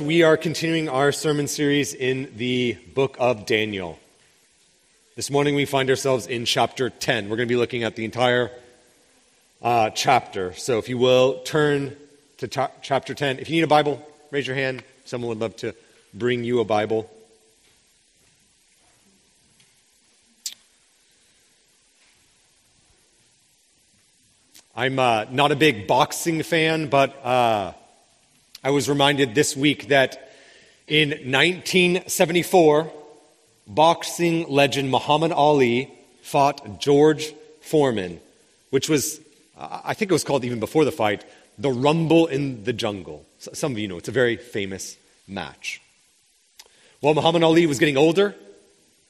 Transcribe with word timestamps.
We 0.00 0.22
are 0.22 0.38
continuing 0.38 0.88
our 0.88 1.12
sermon 1.12 1.46
series 1.46 1.92
in 1.92 2.32
the 2.38 2.72
book 2.94 3.18
of 3.20 3.44
Daniel. 3.44 3.98
This 5.14 5.30
morning 5.30 5.54
we 5.54 5.66
find 5.66 5.90
ourselves 5.90 6.26
in 6.26 6.46
chapter 6.46 6.88
10. 6.88 7.28
We're 7.28 7.36
going 7.36 7.46
to 7.46 7.52
be 7.52 7.58
looking 7.58 7.82
at 7.82 7.96
the 7.96 8.06
entire 8.06 8.50
uh, 9.60 9.90
chapter. 9.90 10.54
So 10.54 10.78
if 10.78 10.88
you 10.88 10.96
will, 10.96 11.40
turn 11.40 11.94
to 12.38 12.48
ta- 12.48 12.70
chapter 12.80 13.12
10. 13.12 13.40
If 13.40 13.50
you 13.50 13.56
need 13.56 13.64
a 13.64 13.66
Bible, 13.66 14.02
raise 14.30 14.46
your 14.46 14.56
hand. 14.56 14.82
Someone 15.04 15.28
would 15.28 15.38
love 15.38 15.56
to 15.56 15.74
bring 16.14 16.44
you 16.44 16.60
a 16.60 16.64
Bible. 16.64 17.10
I'm 24.74 24.98
uh, 24.98 25.26
not 25.30 25.52
a 25.52 25.56
big 25.56 25.86
boxing 25.86 26.42
fan, 26.42 26.88
but 26.88 27.22
uh, 27.22 27.74
I 28.62 28.70
was 28.70 28.90
reminded 28.90 29.34
this 29.34 29.56
week 29.56 29.88
that 29.88 30.34
in 30.86 31.10
1974, 31.10 32.92
boxing 33.66 34.46
legend 34.50 34.90
Muhammad 34.90 35.32
Ali 35.32 35.90
fought 36.20 36.78
George 36.78 37.32
Foreman, 37.62 38.20
which 38.68 38.86
was, 38.86 39.18
I 39.56 39.94
think 39.94 40.10
it 40.10 40.12
was 40.12 40.24
called 40.24 40.44
even 40.44 40.60
before 40.60 40.84
the 40.84 40.92
fight, 40.92 41.24
the 41.56 41.70
Rumble 41.70 42.26
in 42.26 42.64
the 42.64 42.74
Jungle. 42.74 43.24
Some 43.38 43.72
of 43.72 43.78
you 43.78 43.88
know 43.88 43.96
it's 43.96 44.08
a 44.08 44.12
very 44.12 44.36
famous 44.36 44.98
match. 45.26 45.80
While 47.00 47.14
Muhammad 47.14 47.42
Ali 47.42 47.64
was 47.64 47.78
getting 47.78 47.96
older, 47.96 48.34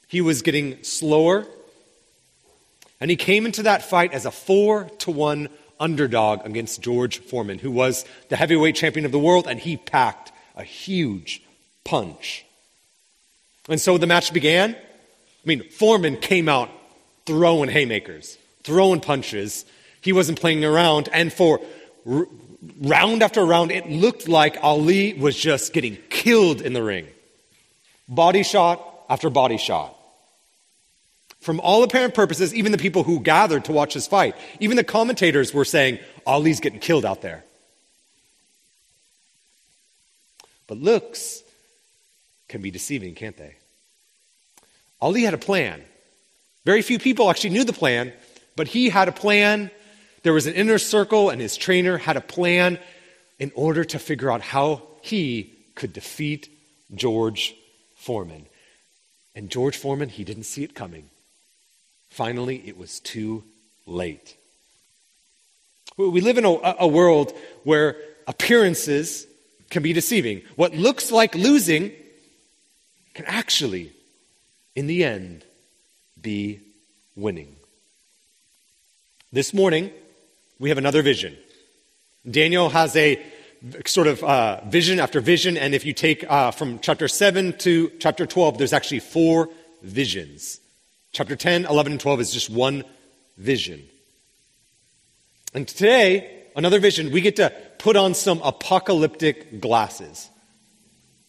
he 0.07 0.21
was 0.21 0.41
getting 0.41 0.81
slower, 0.81 1.45
and 3.01 3.11
he 3.11 3.17
came 3.17 3.45
into 3.45 3.63
that 3.63 3.83
fight 3.83 4.13
as 4.13 4.25
a 4.25 4.31
four 4.31 4.85
to 4.99 5.11
one 5.11 5.49
underdog 5.81 6.45
against 6.45 6.81
George 6.81 7.17
Foreman, 7.19 7.59
who 7.59 7.71
was 7.71 8.05
the 8.29 8.37
heavyweight 8.37 8.75
champion 8.75 9.05
of 9.05 9.11
the 9.11 9.19
world, 9.19 9.47
and 9.47 9.59
he 9.59 9.75
packed 9.75 10.31
a 10.55 10.63
huge 10.63 11.41
punch. 11.83 12.45
And 13.67 13.81
so 13.81 13.97
the 13.97 14.07
match 14.07 14.31
began. 14.31 14.75
I 14.75 15.47
mean, 15.47 15.67
Foreman 15.69 16.17
came 16.17 16.47
out 16.47 16.69
throwing 17.25 17.69
haymakers, 17.69 18.37
throwing 18.63 19.01
punches. 19.01 19.65
He 20.01 20.13
wasn't 20.13 20.39
playing 20.39 20.63
around. 20.63 21.09
And 21.11 21.33
for 21.33 21.59
r- 22.09 22.27
round 22.79 23.23
after 23.23 23.43
round, 23.43 23.71
it 23.71 23.89
looked 23.89 24.27
like 24.27 24.57
Ali 24.61 25.13
was 25.13 25.35
just 25.35 25.73
getting 25.73 25.97
killed 26.09 26.61
in 26.61 26.73
the 26.73 26.83
ring. 26.83 27.07
Body 28.07 28.43
shot 28.43 28.85
after 29.09 29.29
body 29.29 29.57
shot. 29.57 29.95
From 31.41 31.59
all 31.59 31.83
apparent 31.83 32.13
purposes, 32.13 32.53
even 32.53 32.71
the 32.71 32.77
people 32.77 33.03
who 33.03 33.19
gathered 33.19 33.65
to 33.65 33.71
watch 33.71 33.95
this 33.95 34.07
fight, 34.07 34.35
even 34.59 34.77
the 34.77 34.83
commentators 34.83 35.53
were 35.53 35.65
saying, 35.65 35.99
Ali's 36.25 36.59
getting 36.59 36.79
killed 36.79 37.03
out 37.03 37.21
there. 37.21 37.43
But 40.67 40.77
looks 40.77 41.43
can 42.47 42.61
be 42.61 42.69
deceiving, 42.69 43.15
can't 43.15 43.35
they? 43.37 43.55
Ali 45.01 45.23
had 45.23 45.33
a 45.33 45.39
plan. 45.39 45.81
Very 46.63 46.83
few 46.83 46.99
people 46.99 47.29
actually 47.29 47.49
knew 47.51 47.63
the 47.63 47.73
plan, 47.73 48.13
but 48.55 48.67
he 48.67 48.89
had 48.89 49.07
a 49.07 49.11
plan. 49.11 49.71
There 50.21 50.33
was 50.33 50.45
an 50.45 50.53
inner 50.53 50.77
circle, 50.77 51.31
and 51.31 51.41
his 51.41 51.57
trainer 51.57 51.97
had 51.97 52.17
a 52.17 52.21
plan 52.21 52.77
in 53.39 53.51
order 53.55 53.83
to 53.83 53.97
figure 53.97 54.31
out 54.31 54.41
how 54.41 54.83
he 55.01 55.57
could 55.73 55.91
defeat 55.91 56.49
George 56.93 57.55
Foreman. 57.95 58.45
And 59.33 59.49
George 59.49 59.77
Foreman, 59.77 60.09
he 60.09 60.23
didn't 60.23 60.43
see 60.43 60.63
it 60.63 60.75
coming. 60.75 61.09
Finally, 62.11 62.61
it 62.65 62.77
was 62.77 62.99
too 62.99 63.41
late. 63.85 64.35
We 65.95 66.19
live 66.19 66.37
in 66.37 66.43
a, 66.43 66.75
a, 66.79 66.87
world 66.87 67.31
where 67.63 67.95
appearances 68.27 69.25
can 69.69 69.81
be 69.81 69.93
deceiving. 69.93 70.41
What 70.57 70.75
looks 70.75 71.09
like 71.09 71.35
losing 71.35 71.93
can 73.13 73.23
actually, 73.25 73.93
in 74.75 74.87
the 74.87 75.05
end, 75.05 75.45
be 76.21 76.59
winning. 77.15 77.55
This 79.31 79.53
morning, 79.53 79.89
we 80.59 80.67
have 80.67 80.77
another 80.77 81.01
vision. 81.01 81.37
Daniel 82.29 82.69
has 82.69 82.93
a 82.97 83.23
sort 83.85 84.07
of 84.07 84.21
uh, 84.21 84.59
vision 84.65 84.99
after 84.99 85.21
vision, 85.21 85.55
and 85.55 85.73
if 85.73 85.85
you 85.85 85.93
take 85.93 86.29
uh, 86.29 86.51
from 86.51 86.79
chapter 86.79 87.07
7 87.07 87.57
to 87.59 87.89
chapter 87.99 88.25
12, 88.25 88.57
there's 88.57 88.73
actually 88.73 88.99
four 88.99 89.49
visions. 89.81 90.60
Chapter 91.13 91.35
10, 91.35 91.65
11, 91.65 91.93
and 91.93 92.01
12 92.01 92.21
is 92.21 92.31
just 92.31 92.49
one 92.49 92.83
vision. 93.37 93.83
And 95.53 95.67
today, 95.67 96.45
another 96.55 96.79
vision, 96.79 97.11
we 97.11 97.19
get 97.19 97.35
to 97.35 97.51
put 97.79 97.97
on 97.97 98.13
some 98.13 98.41
apocalyptic 98.43 99.59
glasses. 99.59 100.29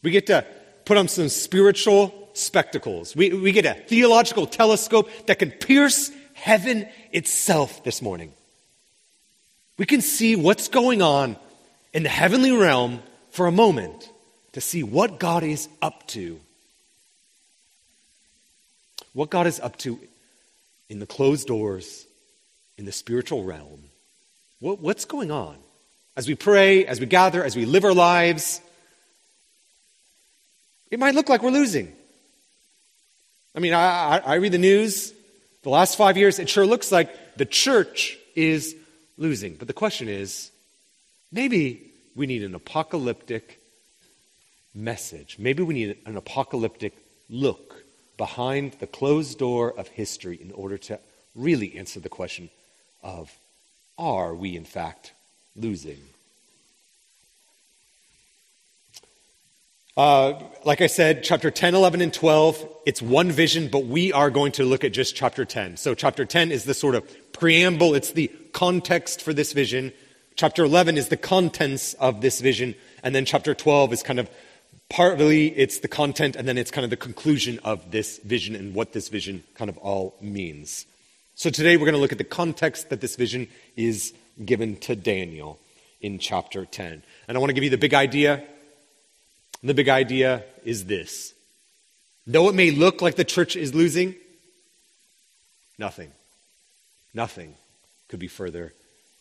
We 0.03 0.13
get 0.13 0.27
to 0.29 0.47
put 0.85 0.97
on 0.97 1.09
some 1.09 1.29
spiritual 1.29 2.29
spectacles. 2.35 3.17
We, 3.17 3.33
we 3.33 3.51
get 3.51 3.67
a 3.67 3.75
theological 3.75 4.47
telescope 4.47 5.11
that 5.27 5.41
can 5.41 5.51
pierce 5.51 6.13
heaven 6.35 6.89
itself 7.11 7.83
this 7.83 8.01
morning. 8.01 8.33
We 9.79 9.87
can 9.87 10.01
see 10.01 10.37
what's 10.37 10.69
going 10.69 11.03
on 11.03 11.37
in 11.93 12.05
the 12.05 12.09
heavenly 12.09 12.53
realm 12.53 13.03
for 13.31 13.47
a 13.49 13.53
moment 13.53 14.11
to 14.53 14.61
see 14.61 14.83
what 14.83 15.19
God 15.19 15.43
is 15.43 15.69
up 15.81 16.07
to 16.09 16.39
what 19.13 19.31
God 19.31 19.47
is 19.47 19.61
up 19.61 19.77
to 19.79 19.99
in 20.89 20.99
the 20.99 21.07
closed 21.07 21.47
doors, 21.47 22.07
in 22.77 22.85
the 22.85 22.93
spiritual 22.93 23.45
realm. 23.45 23.85
What, 24.61 24.81
what's 24.81 25.05
going 25.05 25.31
on? 25.31 25.57
As 26.17 26.29
we 26.29 26.35
pray, 26.35 26.85
as 26.87 27.01
we 27.01 27.07
gather, 27.07 27.43
as 27.43 27.57
we 27.57 27.65
live 27.65 27.85
our 27.85 27.95
lives, 27.95 28.61
it 30.91 30.99
might 30.99 31.15
look 31.15 31.29
like 31.29 31.43
we're 31.43 31.51
losing. 31.51 31.93
I 33.55 33.61
mean, 33.61 33.73
I, 33.73 34.17
I, 34.17 34.19
I 34.19 34.35
read 34.37 34.53
the 34.53 34.59
news. 34.59 35.13
The 35.63 35.71
last 35.71 35.97
five 35.97 36.17
years, 36.17 36.39
it 36.39 36.49
sure 36.49 36.67
looks 36.67 36.93
like 36.93 37.37
the 37.37 37.47
church 37.47 38.19
is 38.35 38.75
losing. 39.17 39.55
But 39.55 39.69
the 39.69 39.75
question 39.75 40.09
is 40.09 40.51
maybe 41.31 41.93
we 42.15 42.27
need 42.27 42.43
an 42.43 42.55
apocalyptic 42.55 43.61
message. 44.75 45.37
Maybe 45.39 45.63
we 45.63 45.75
need 45.75 45.99
an 46.05 46.17
apocalyptic 46.17 46.95
look 47.29 47.82
behind 48.23 48.71
the 48.79 48.87
closed 48.87 49.37
door 49.37 49.77
of 49.77 49.89
history 49.89 50.39
in 50.41 50.53
order 50.53 50.79
to 50.79 50.97
really 51.35 51.77
answer 51.77 51.99
the 51.99 52.09
question 52.09 52.49
of 53.03 53.37
are 53.99 54.33
we, 54.33 54.57
in 54.57 54.65
fact, 54.65 55.13
losing? 55.57 55.99
Uh, 59.97 60.41
like 60.65 60.81
I 60.81 60.87
said, 60.87 61.25
chapter 61.25 61.51
10, 61.51 61.75
11, 61.75 62.01
and 62.01 62.15
12, 62.15 62.65
it's 62.87 63.03
one 63.03 63.33
vision, 63.33 63.67
but 63.67 63.87
we 63.87 64.13
are 64.13 64.31
going 64.31 64.53
to 64.53 64.63
look 64.63 64.85
at 64.85 64.93
just 64.93 65.17
chapter 65.17 65.45
10. 65.45 65.77
So, 65.77 65.93
chapter 65.93 66.25
10 66.25 66.53
is 66.53 66.63
the 66.63 66.75
sort 66.75 66.95
of 66.95 67.03
preamble, 67.33 67.93
it's 67.97 68.13
the 68.13 68.29
context 68.53 69.21
for 69.21 69.35
this 69.35 69.53
vision. 69.53 69.93
Chapter 70.37 70.63
11 70.63 70.97
is 70.97 71.09
the 71.09 71.17
contents 71.17 71.95
of 71.95 72.21
this 72.21 72.41
vision. 72.41 72.77
And 73.03 73.17
then 73.17 73.25
chapter 73.25 73.53
12 73.53 73.93
is 73.93 74.05
kind 74.05 74.21
of 74.21 74.31
partly 74.89 75.49
it's 75.49 75.81
the 75.81 75.89
content, 75.89 76.37
and 76.37 76.47
then 76.47 76.59
it's 76.59 76.71
kind 76.71 76.85
of 76.85 76.91
the 76.91 76.97
conclusion 76.97 77.59
of 77.65 77.91
this 77.91 78.19
vision 78.19 78.55
and 78.55 78.75
what 78.75 78.93
this 78.93 79.09
vision 79.09 79.43
kind 79.55 79.69
of 79.69 79.79
all 79.79 80.15
means. 80.21 80.87
So 81.35 81.51
today 81.51 81.77
we're 81.77 81.87
going 81.87 81.95
to 81.95 82.01
look 82.01 82.13
at 82.13 82.19
the 82.19 82.25
context 82.25 82.91
that 82.91 83.01
this 83.01 83.17
vision 83.17 83.49
is 83.77 84.13
given 84.45 84.77
to 84.81 84.95
Daniel 84.95 85.59
in 86.01 86.19
chapter 86.19 86.67
10. 86.67 87.03
And 87.29 87.37
I 87.37 87.41
want 87.41 87.51
to 87.51 87.55
give 87.55 87.65
you 87.65 87.71
the 87.71 87.79
big 87.79 87.95
idea. 87.95 88.45
The 89.63 89.75
big 89.75 89.89
idea 89.89 90.45
is 90.65 90.87
this 90.87 91.35
though 92.27 92.49
it 92.49 92.55
may 92.55 92.71
look 92.71 93.03
like 93.03 93.17
the 93.17 93.25
church 93.25 93.57
is 93.57 93.75
losing, 93.75 94.15
nothing, 95.79 96.13
nothing 97.15 97.55
could 98.09 98.21
be 98.21 98.29
further 98.29 98.73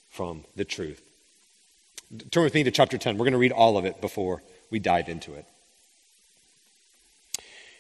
from 0.09 0.43
the 0.55 0.65
truth. 0.65 1.01
Turn 2.29 2.43
with 2.43 2.53
me 2.53 2.63
to 2.63 2.71
chapter 2.71 2.97
10. 2.97 3.17
We're 3.17 3.25
going 3.25 3.31
to 3.31 3.39
read 3.39 3.53
all 3.53 3.77
of 3.77 3.85
it 3.85 4.01
before 4.01 4.43
we 4.71 4.79
dive 4.79 5.09
into 5.09 5.35
it. 5.35 5.45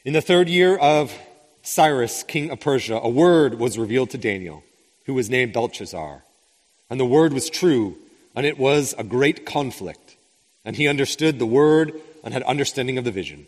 In 0.05 0.13
the 0.13 0.21
third 0.21 0.49
year 0.49 0.77
of 0.77 1.17
Cyrus, 1.63 2.23
king 2.23 2.51
of 2.51 2.59
Persia, 2.59 2.99
a 3.01 3.09
word 3.09 3.59
was 3.59 3.77
revealed 3.77 4.09
to 4.11 4.17
Daniel, 4.17 4.63
who 5.05 5.13
was 5.13 5.29
named 5.29 5.53
Belshazzar. 5.53 6.23
And 6.89 6.99
the 6.99 7.05
word 7.05 7.33
was 7.33 7.49
true, 7.49 7.97
and 8.35 8.45
it 8.45 8.57
was 8.57 8.93
a 8.97 9.03
great 9.03 9.45
conflict. 9.45 10.17
And 10.65 10.75
he 10.75 10.87
understood 10.87 11.39
the 11.39 11.45
word 11.45 11.93
and 12.23 12.33
had 12.33 12.43
understanding 12.43 12.97
of 12.97 13.03
the 13.03 13.11
vision. 13.11 13.47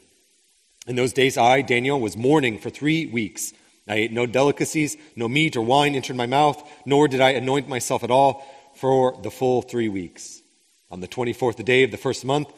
In 0.88 0.96
those 0.96 1.14
days, 1.14 1.38
I, 1.38 1.62
Daniel, 1.62 2.00
was 2.00 2.18
mourning 2.18 2.60
for 2.60 2.70
three 2.70 3.06
weeks. 3.06 3.54
I 3.88 3.96
ate 3.96 4.12
no 4.12 4.26
delicacies, 4.26 4.98
no 5.16 5.28
meat 5.28 5.56
or 5.56 5.62
wine 5.62 5.96
entered 5.96 6.16
my 6.16 6.26
mouth, 6.26 6.62
nor 6.86 7.08
did 7.08 7.22
I 7.22 7.32
anoint 7.32 7.68
myself 7.68 8.04
at 8.04 8.12
all 8.12 8.46
for 8.76 9.20
the 9.22 9.32
full 9.32 9.62
three 9.62 9.90
weeks. 9.90 10.42
On 10.92 11.00
the 11.00 11.08
24th 11.08 11.64
day 11.66 11.84
of 11.84 11.92
the 11.92 11.98
first 11.98 12.24
month, 12.24 12.50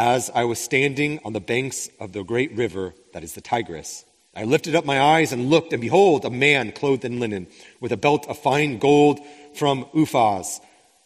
as 0.00 0.30
I 0.34 0.44
was 0.44 0.58
standing 0.58 1.20
on 1.26 1.34
the 1.34 1.42
banks 1.42 1.90
of 2.00 2.12
the 2.12 2.22
great 2.22 2.56
river 2.56 2.94
that 3.12 3.22
is 3.22 3.34
the 3.34 3.42
Tigris. 3.42 4.06
I 4.34 4.44
lifted 4.44 4.74
up 4.74 4.86
my 4.86 4.98
eyes 4.98 5.30
and 5.30 5.50
looked, 5.50 5.74
and 5.74 5.82
behold, 5.82 6.24
a 6.24 6.30
man 6.30 6.72
clothed 6.72 7.04
in 7.04 7.20
linen, 7.20 7.48
with 7.80 7.92
a 7.92 7.98
belt 7.98 8.26
of 8.26 8.38
fine 8.38 8.78
gold 8.78 9.20
from 9.54 9.84
Uphaz 9.94 10.58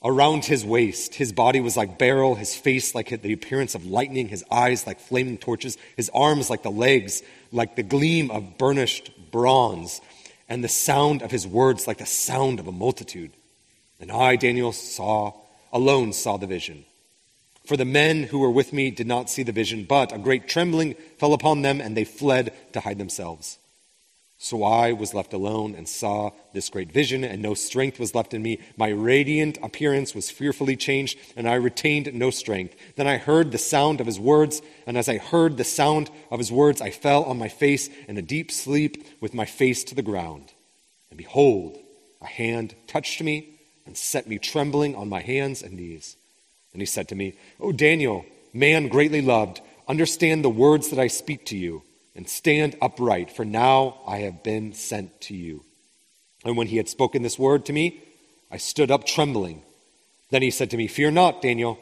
around 0.04 0.44
his 0.44 0.64
waist. 0.64 1.16
His 1.16 1.32
body 1.32 1.58
was 1.58 1.76
like 1.76 1.98
beryl, 1.98 2.36
his 2.36 2.54
face 2.54 2.94
like 2.94 3.08
the 3.20 3.32
appearance 3.32 3.74
of 3.74 3.84
lightning, 3.84 4.28
his 4.28 4.44
eyes 4.48 4.86
like 4.86 5.00
flaming 5.00 5.38
torches, 5.38 5.76
his 5.96 6.08
arms 6.14 6.48
like 6.48 6.62
the 6.62 6.70
legs, 6.70 7.20
like 7.50 7.74
the 7.74 7.82
gleam 7.82 8.30
of 8.30 8.58
burnished 8.58 9.10
bronze, 9.32 10.00
and 10.48 10.62
the 10.62 10.68
sound 10.68 11.20
of 11.20 11.32
his 11.32 11.48
words 11.48 11.88
like 11.88 11.98
the 11.98 12.06
sound 12.06 12.60
of 12.60 12.68
a 12.68 12.72
multitude. 12.72 13.32
And 13.98 14.12
I, 14.12 14.36
Daniel, 14.36 14.70
saw, 14.70 15.32
alone 15.72 16.12
saw 16.12 16.36
the 16.36 16.46
vision. 16.46 16.84
For 17.66 17.76
the 17.76 17.84
men 17.84 18.24
who 18.24 18.40
were 18.40 18.50
with 18.50 18.72
me 18.72 18.90
did 18.90 19.06
not 19.06 19.30
see 19.30 19.42
the 19.42 19.52
vision, 19.52 19.84
but 19.84 20.12
a 20.12 20.18
great 20.18 20.48
trembling 20.48 20.94
fell 21.18 21.32
upon 21.32 21.62
them, 21.62 21.80
and 21.80 21.96
they 21.96 22.04
fled 22.04 22.52
to 22.72 22.80
hide 22.80 22.98
themselves. 22.98 23.58
So 24.36 24.62
I 24.62 24.92
was 24.92 25.14
left 25.14 25.32
alone 25.32 25.74
and 25.74 25.88
saw 25.88 26.32
this 26.52 26.68
great 26.68 26.92
vision, 26.92 27.24
and 27.24 27.40
no 27.40 27.54
strength 27.54 27.98
was 27.98 28.14
left 28.14 28.34
in 28.34 28.42
me. 28.42 28.60
My 28.76 28.88
radiant 28.88 29.56
appearance 29.62 30.14
was 30.14 30.30
fearfully 30.30 30.76
changed, 30.76 31.18
and 31.36 31.48
I 31.48 31.54
retained 31.54 32.12
no 32.12 32.28
strength. 32.28 32.74
Then 32.96 33.06
I 33.06 33.16
heard 33.16 33.52
the 33.52 33.58
sound 33.58 34.00
of 34.00 34.06
his 34.06 34.20
words, 34.20 34.60
and 34.86 34.98
as 34.98 35.08
I 35.08 35.16
heard 35.16 35.56
the 35.56 35.64
sound 35.64 36.10
of 36.30 36.40
his 36.40 36.52
words, 36.52 36.82
I 36.82 36.90
fell 36.90 37.24
on 37.24 37.38
my 37.38 37.48
face 37.48 37.88
in 38.06 38.18
a 38.18 38.22
deep 38.22 38.50
sleep 38.50 39.06
with 39.22 39.32
my 39.32 39.46
face 39.46 39.84
to 39.84 39.94
the 39.94 40.02
ground. 40.02 40.52
And 41.08 41.16
behold, 41.16 41.78
a 42.20 42.26
hand 42.26 42.74
touched 42.86 43.22
me 43.22 43.58
and 43.86 43.96
set 43.96 44.28
me 44.28 44.38
trembling 44.38 44.94
on 44.94 45.08
my 45.08 45.20
hands 45.20 45.62
and 45.62 45.74
knees. 45.74 46.16
And 46.74 46.82
he 46.82 46.86
said 46.86 47.08
to 47.08 47.14
me, 47.14 47.36
O 47.60 47.72
Daniel, 47.72 48.26
man 48.52 48.88
greatly 48.88 49.22
loved, 49.22 49.62
understand 49.88 50.44
the 50.44 50.50
words 50.50 50.90
that 50.90 50.98
I 50.98 51.06
speak 51.06 51.46
to 51.46 51.56
you 51.56 51.82
and 52.14 52.28
stand 52.28 52.76
upright, 52.82 53.30
for 53.30 53.44
now 53.44 54.00
I 54.06 54.18
have 54.18 54.42
been 54.42 54.74
sent 54.74 55.20
to 55.22 55.34
you. 55.34 55.64
And 56.44 56.56
when 56.56 56.66
he 56.66 56.76
had 56.76 56.88
spoken 56.88 57.22
this 57.22 57.38
word 57.38 57.64
to 57.66 57.72
me, 57.72 58.02
I 58.50 58.58
stood 58.58 58.90
up 58.90 59.06
trembling. 59.06 59.62
Then 60.30 60.42
he 60.42 60.50
said 60.50 60.70
to 60.70 60.76
me, 60.76 60.88
Fear 60.88 61.12
not, 61.12 61.42
Daniel, 61.42 61.78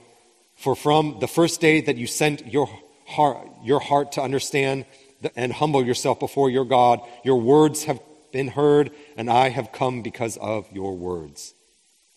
for 0.56 0.77
from 0.77 1.19
the 1.21 1.27
first 1.27 1.61
day 1.61 1.81
that 1.81 1.97
you 1.97 2.06
sent 2.06 2.47
your 2.53 2.69
heart, 3.06 3.49
your 3.65 3.81
heart 3.81 4.12
to 4.12 4.23
understand 4.23 4.85
and 5.37 5.53
humble 5.53 5.85
yourself 5.85 6.21
before 6.21 6.50
your 6.50 6.65
God, 6.65 7.00
your 7.25 7.41
words 7.41 7.85
have 7.85 8.00
been 8.33 8.49
heard, 8.49 8.91
and 9.17 9.31
I 9.31 9.49
have 9.49 9.73
come 9.73 10.03
because 10.03 10.37
of 10.37 10.71
your 10.73 10.97
words. 10.97 11.55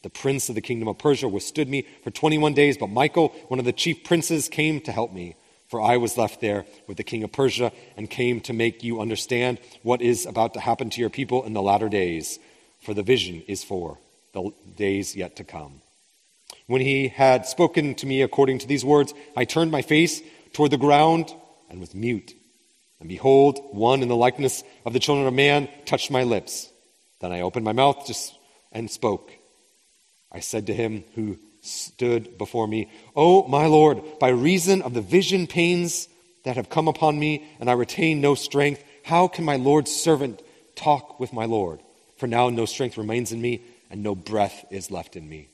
The 0.05 0.11
prince 0.11 0.49
of 0.49 0.55
the 0.55 0.61
kingdom 0.61 0.87
of 0.87 0.99
Persia 0.99 1.27
withstood 1.27 1.67
me 1.67 1.87
for 2.03 2.11
21 2.11 2.53
days, 2.53 2.77
but 2.77 2.91
Michael, 2.91 3.29
one 3.47 3.57
of 3.57 3.65
the 3.65 3.73
chief 3.73 4.03
princes, 4.03 4.47
came 4.47 4.79
to 4.81 4.91
help 4.91 5.11
me. 5.11 5.35
For 5.67 5.81
I 5.81 5.97
was 5.97 6.15
left 6.15 6.41
there 6.41 6.67
with 6.85 6.97
the 6.97 7.03
king 7.03 7.23
of 7.23 7.31
Persia 7.31 7.71
and 7.97 8.07
came 8.07 8.39
to 8.41 8.53
make 8.53 8.83
you 8.83 9.01
understand 9.01 9.57
what 9.81 10.03
is 10.03 10.27
about 10.27 10.53
to 10.53 10.59
happen 10.59 10.91
to 10.91 11.01
your 11.01 11.09
people 11.09 11.43
in 11.43 11.53
the 11.53 11.61
latter 11.63 11.89
days. 11.89 12.37
For 12.81 12.93
the 12.93 13.01
vision 13.01 13.41
is 13.47 13.63
for 13.63 13.97
the 14.33 14.51
days 14.77 15.15
yet 15.15 15.37
to 15.37 15.43
come. 15.43 15.81
When 16.67 16.81
he 16.81 17.07
had 17.07 17.47
spoken 17.47 17.95
to 17.95 18.05
me 18.05 18.21
according 18.21 18.59
to 18.59 18.67
these 18.67 18.85
words, 18.85 19.11
I 19.35 19.45
turned 19.45 19.71
my 19.71 19.81
face 19.81 20.21
toward 20.53 20.69
the 20.69 20.77
ground 20.77 21.33
and 21.67 21.79
was 21.79 21.95
mute. 21.95 22.35
And 22.99 23.09
behold, 23.09 23.57
one 23.71 24.03
in 24.03 24.07
the 24.07 24.15
likeness 24.15 24.63
of 24.85 24.93
the 24.93 24.99
children 24.99 25.25
of 25.25 25.33
man 25.33 25.67
touched 25.85 26.11
my 26.11 26.21
lips. 26.21 26.71
Then 27.21 27.31
I 27.31 27.41
opened 27.41 27.65
my 27.65 27.73
mouth 27.73 28.07
and 28.71 28.91
spoke. 28.91 29.31
I 30.35 30.41
said 30.41 30.67
to 30.67 30.73
him 30.73 31.05
who 31.15 31.37
stood 31.61 32.37
before 32.37 32.67
me. 32.67 32.91
Oh, 33.15 33.47
my 33.47 33.67
Lord, 33.67 34.03
by 34.19 34.27
reason 34.29 34.81
of 34.81 34.93
the 34.93 35.01
vision 35.01 35.47
pains 35.47 36.09
that 36.43 36.57
have 36.57 36.69
come 36.69 36.89
upon 36.89 37.17
me, 37.17 37.47
and 37.61 37.69
I 37.69 37.73
retain 37.73 38.19
no 38.19 38.35
strength, 38.35 38.83
how 39.03 39.29
can 39.29 39.45
my 39.45 39.55
Lord's 39.55 39.91
servant 39.95 40.41
talk 40.75 41.21
with 41.21 41.31
my 41.31 41.45
Lord? 41.45 41.79
For 42.17 42.27
now 42.27 42.49
no 42.49 42.65
strength 42.65 42.97
remains 42.97 43.31
in 43.31 43.41
me, 43.41 43.61
and 43.89 44.03
no 44.03 44.13
breath 44.13 44.65
is 44.69 44.91
left 44.91 45.15
in 45.15 45.27
me. 45.29 45.47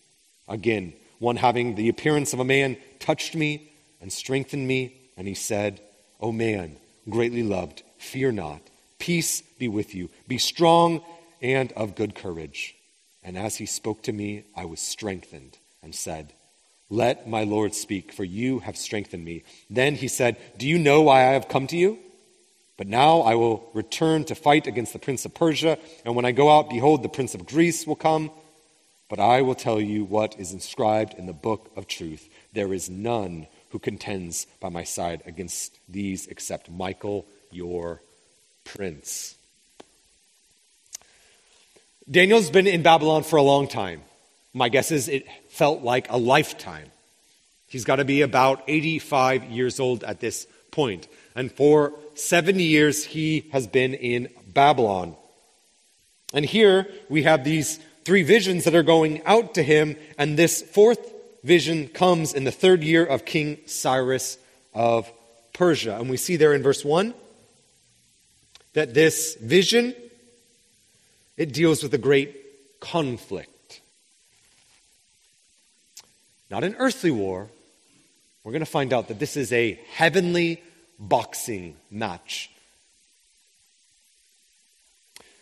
Again, 0.47 0.93
one 1.19 1.35
having 1.35 1.75
the 1.75 1.89
appearance 1.89 2.33
of 2.33 2.39
a 2.39 2.43
man 2.43 2.75
touched 2.99 3.35
me 3.35 3.71
and 4.01 4.11
strengthened 4.11 4.67
me, 4.67 4.95
and 5.15 5.27
he 5.27 5.35
said, 5.35 5.79
O 6.19 6.31
man, 6.31 6.75
greatly 7.07 7.43
loved, 7.43 7.83
fear 7.99 8.31
not. 8.31 8.61
Peace 8.97 9.41
be 9.59 9.67
with 9.67 9.93
you. 9.93 10.09
Be 10.27 10.39
strong 10.39 11.01
and 11.39 11.71
of 11.73 11.93
good 11.93 12.15
courage. 12.15 12.75
And 13.23 13.37
as 13.37 13.57
he 13.57 13.65
spoke 13.65 14.03
to 14.03 14.13
me, 14.13 14.43
I 14.55 14.65
was 14.65 14.79
strengthened 14.79 15.57
and 15.83 15.93
said, 15.93 16.33
Let 16.89 17.27
my 17.27 17.43
Lord 17.43 17.73
speak, 17.75 18.11
for 18.11 18.23
you 18.23 18.59
have 18.59 18.77
strengthened 18.77 19.23
me. 19.23 19.43
Then 19.69 19.95
he 19.95 20.07
said, 20.07 20.37
Do 20.57 20.67
you 20.67 20.79
know 20.79 21.01
why 21.01 21.21
I 21.21 21.33
have 21.33 21.47
come 21.47 21.67
to 21.67 21.77
you? 21.77 21.99
But 22.77 22.87
now 22.87 23.21
I 23.21 23.35
will 23.35 23.69
return 23.73 24.23
to 24.25 24.35
fight 24.35 24.65
against 24.65 24.93
the 24.93 24.99
prince 24.99 25.23
of 25.25 25.35
Persia, 25.35 25.77
and 26.03 26.15
when 26.15 26.25
I 26.25 26.31
go 26.31 26.49
out, 26.49 26.69
behold, 26.69 27.03
the 27.03 27.09
prince 27.09 27.35
of 27.35 27.45
Greece 27.45 27.85
will 27.85 27.95
come. 27.95 28.31
But 29.07 29.19
I 29.19 29.41
will 29.41 29.55
tell 29.55 29.79
you 29.79 30.03
what 30.05 30.39
is 30.39 30.53
inscribed 30.53 31.13
in 31.15 31.25
the 31.25 31.33
book 31.33 31.69
of 31.75 31.85
truth. 31.85 32.29
There 32.53 32.73
is 32.73 32.89
none 32.89 33.45
who 33.69 33.77
contends 33.77 34.47
by 34.59 34.69
my 34.69 34.83
side 34.83 35.21
against 35.25 35.77
these 35.87 36.27
except 36.27 36.71
Michael, 36.71 37.25
your 37.51 38.01
prince. 38.63 39.35
Daniel's 42.09 42.49
been 42.49 42.67
in 42.67 42.81
Babylon 42.81 43.23
for 43.23 43.37
a 43.37 43.43
long 43.43 43.67
time. 43.67 44.01
My 44.53 44.69
guess 44.69 44.91
is 44.91 45.07
it 45.07 45.25
felt 45.49 45.81
like 45.81 46.09
a 46.09 46.17
lifetime. 46.17 46.91
He's 47.67 47.85
got 47.85 47.97
to 47.97 48.05
be 48.05 48.21
about 48.21 48.63
85 48.67 49.45
years 49.45 49.79
old 49.79 50.03
at 50.03 50.19
this 50.19 50.45
point. 50.71 51.07
And 51.35 51.51
for 51.51 51.93
70 52.15 52.63
years, 52.63 53.05
he 53.05 53.49
has 53.53 53.67
been 53.67 53.93
in 53.93 54.27
Babylon. 54.47 55.15
And 56.33 56.45
here 56.45 56.87
we 57.07 57.23
have 57.23 57.43
these 57.43 57.79
three 58.03 58.23
visions 58.23 58.63
that 58.63 58.75
are 58.75 58.83
going 58.83 59.23
out 59.25 59.53
to 59.53 59.63
him, 59.63 59.95
and 60.17 60.37
this 60.37 60.61
fourth 60.61 61.13
vision 61.43 61.87
comes 61.87 62.33
in 62.33 62.43
the 62.43 62.51
third 62.51 62.83
year 62.83 63.05
of 63.05 63.25
King 63.25 63.57
Cyrus 63.65 64.37
of 64.73 65.11
Persia. 65.53 65.97
And 65.97 66.09
we 66.09 66.17
see 66.17 66.35
there 66.35 66.53
in 66.53 66.63
verse 66.63 66.83
1 66.83 67.13
that 68.73 68.93
this 68.93 69.35
vision 69.35 69.93
it 71.41 71.53
deals 71.53 71.81
with 71.81 71.91
a 71.95 71.97
great 71.97 72.79
conflict. 72.79 73.81
not 76.51 76.63
an 76.63 76.75
earthly 76.77 77.09
war. 77.09 77.49
We're 78.43 78.51
going 78.51 78.59
to 78.59 78.77
find 78.79 78.93
out 78.93 79.07
that 79.07 79.17
this 79.17 79.35
is 79.35 79.51
a 79.51 79.79
heavenly 79.91 80.61
boxing 80.99 81.77
match. 81.89 82.51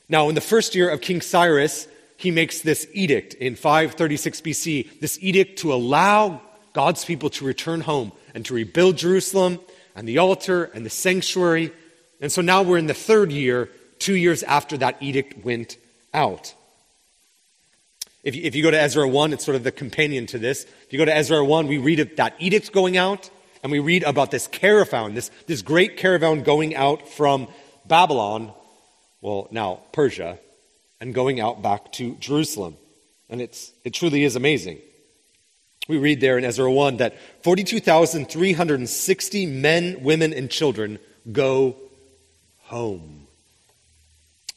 Now, 0.07 0.30
in 0.30 0.36
the 0.36 0.42
first 0.42 0.74
year 0.74 0.90
of 0.90 1.01
King 1.01 1.19
Cyrus, 1.19 1.86
he 2.16 2.31
makes 2.31 2.62
this 2.62 2.88
edict 2.94 3.34
in 3.34 3.57
536 3.57 4.40
BC, 4.40 5.01
this 5.01 5.18
edict 5.22 5.60
to 5.60 5.74
allow 5.74 6.42
God's 6.72 7.04
people 7.04 7.30
to 7.31 7.44
return 7.44 7.81
home 7.81 8.13
and 8.34 8.46
to 8.46 8.54
rebuild 8.54 8.96
Jerusalem 8.96 9.60
and 9.98 10.07
the 10.07 10.19
altar 10.19 10.63
and 10.63 10.86
the 10.86 10.90
sanctuary. 10.90 11.72
And 12.22 12.32
so 12.32 12.41
now 12.41 12.62
we're 12.62 12.77
in 12.77 12.88
the 12.88 12.94
third 12.94 13.34
year, 13.34 13.70
two 13.98 14.15
years 14.15 14.44
after 14.44 14.77
that 14.77 14.96
edict 15.01 15.44
went 15.44 15.75
out. 16.13 16.54
If 18.24 18.36
you, 18.36 18.44
if 18.44 18.56
you 18.56 18.63
go 18.63 18.72
to 18.72 18.80
Ezra 18.80 19.08
1, 19.08 19.34
it's 19.34 19.46
sort 19.46 19.56
of 19.56 19.63
the 19.63 19.72
companion 19.72 20.25
to 20.28 20.38
this. 20.38 20.63
If 20.63 20.92
you 20.92 21.00
go 21.00 21.06
to 21.06 21.16
Ezra 21.16 21.44
1, 21.44 21.68
we 21.68 21.78
read 21.78 22.18
that 22.18 22.36
edict 22.39 22.74
going 22.74 22.98
out, 22.98 23.30
and 23.63 23.72
we 23.72 23.80
read 23.80 24.04
about 24.04 24.32
this 24.32 24.48
caravan, 24.48 25.13
this, 25.13 25.32
this 25.48 25.62
great 25.62 25.98
caravan 25.98 26.44
going 26.44 26.75
out 26.75 27.10
from 27.10 27.48
Babylon, 27.86 28.51
well, 29.22 29.48
now 29.51 29.82
Persia, 29.94 30.38
and 31.00 31.13
going 31.13 31.39
out 31.39 31.62
back 31.62 31.92
to 31.94 32.16
Jerusalem. 32.16 32.75
And 33.30 33.42
it's, 33.42 33.72
it 33.84 33.94
truly 33.94 34.24
is 34.24 34.36
amazing. 34.36 34.80
We 35.88 35.98
read 35.98 36.22
there 36.22 36.38
in 36.38 36.46
Ezra 36.46 36.72
1 36.72 36.98
that 36.98 37.16
42,360 37.44 39.46
men, 39.48 40.04
women, 40.04 40.34
and 40.34 40.51
children 40.51 41.00
go 41.32 41.75
home. 42.63 43.28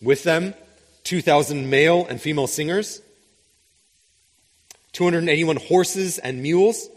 With 0.00 0.24
them, 0.24 0.54
2,000 1.04 1.68
male 1.68 2.06
and 2.08 2.20
female 2.20 2.46
singers, 2.46 3.02
281 4.92 5.56
horses 5.56 6.18
and 6.18 6.42
mules, 6.42 6.88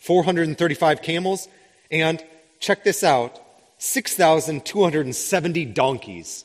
435 0.00 1.02
camels, 1.02 1.48
and 1.90 2.22
check 2.60 2.84
this 2.84 3.02
out 3.02 3.40
6,270 3.78 5.64
donkeys. 5.66 6.44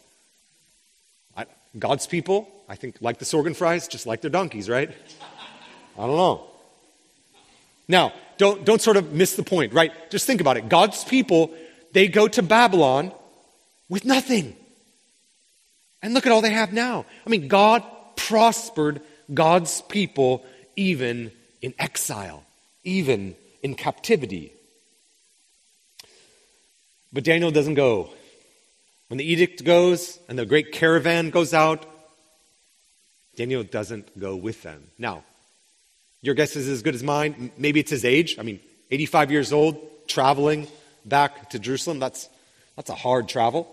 God's 1.78 2.06
people, 2.06 2.48
I 2.70 2.76
think, 2.76 2.98
like 3.02 3.18
the 3.18 3.26
Sorghum 3.26 3.54
fries, 3.54 3.88
just 3.88 4.06
like 4.06 4.22
their 4.22 4.30
donkeys, 4.30 4.70
right? 4.70 4.92
I 5.98 6.06
don't 6.06 6.16
know. 6.16 6.48
Now, 7.88 8.14
don't, 8.38 8.64
don't 8.64 8.82
sort 8.82 8.98
of 8.98 9.12
miss 9.12 9.36
the 9.36 9.44
point, 9.44 9.74
right? 9.74 9.92
Just 10.12 10.28
think 10.28 10.40
about 10.42 10.58
it. 10.58 10.70
God's 10.70 11.04
people, 11.04 11.52
they 11.92 12.08
go 12.08 12.28
to 12.28 12.44
Babylon 12.44 13.12
with 13.90 14.06
nothing. 14.06 14.56
And 16.04 16.14
look 16.14 16.28
at 16.28 16.32
all 16.32 16.42
they 16.42 16.52
have 16.52 16.74
now. 16.74 17.06
I 17.26 17.30
mean, 17.30 17.48
God 17.48 17.84
prospered 18.18 19.02
God's 19.34 19.82
people 19.84 20.46
even 20.76 21.32
in 21.62 21.74
exile, 21.80 22.44
even 22.84 23.36
in 23.64 23.74
captivity. 23.74 24.54
But 27.14 27.24
Daniel 27.24 27.52
doesn't 27.52 27.76
go. 27.76 28.10
When 29.08 29.18
the 29.18 29.24
edict 29.24 29.64
goes 29.64 30.20
and 30.28 30.38
the 30.38 30.46
great 30.46 30.74
caravan 30.74 31.30
goes 31.30 31.54
out, 31.54 31.86
Daniel 33.38 33.64
doesn't 33.64 34.20
go 34.20 34.36
with 34.36 34.62
them. 34.62 34.90
Now, 34.98 35.24
Your 36.24 36.36
guess 36.36 36.56
is 36.56 36.70
as 36.70 36.82
good 36.82 36.96
as 36.96 37.04
mine. 37.04 37.52
Maybe 37.58 37.82
it's 37.82 37.92
his 37.92 38.06
age. 38.06 38.40
I 38.40 38.44
mean, 38.44 38.62
85 38.92 39.30
years 39.30 39.52
old, 39.52 40.08
traveling 40.08 40.68
back 41.04 41.50
to 41.50 41.60
Jerusalem. 41.60 42.00
That's, 42.00 42.30
that's 42.78 42.90
a 42.90 42.96
hard 42.96 43.28
travel. 43.28 43.68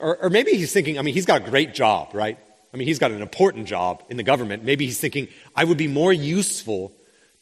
Or, 0.00 0.16
or 0.16 0.30
maybe 0.30 0.52
he's 0.52 0.72
thinking, 0.72 0.98
I 0.98 1.02
mean, 1.02 1.14
he's 1.14 1.26
got 1.26 1.46
a 1.46 1.50
great 1.50 1.74
job, 1.74 2.10
right? 2.14 2.38
I 2.72 2.76
mean, 2.76 2.88
he's 2.88 2.98
got 2.98 3.10
an 3.10 3.20
important 3.20 3.66
job 3.66 4.02
in 4.08 4.16
the 4.16 4.22
government. 4.22 4.64
Maybe 4.64 4.86
he's 4.86 5.00
thinking, 5.00 5.28
I 5.54 5.64
would 5.64 5.78
be 5.78 5.88
more 5.88 6.12
useful 6.12 6.92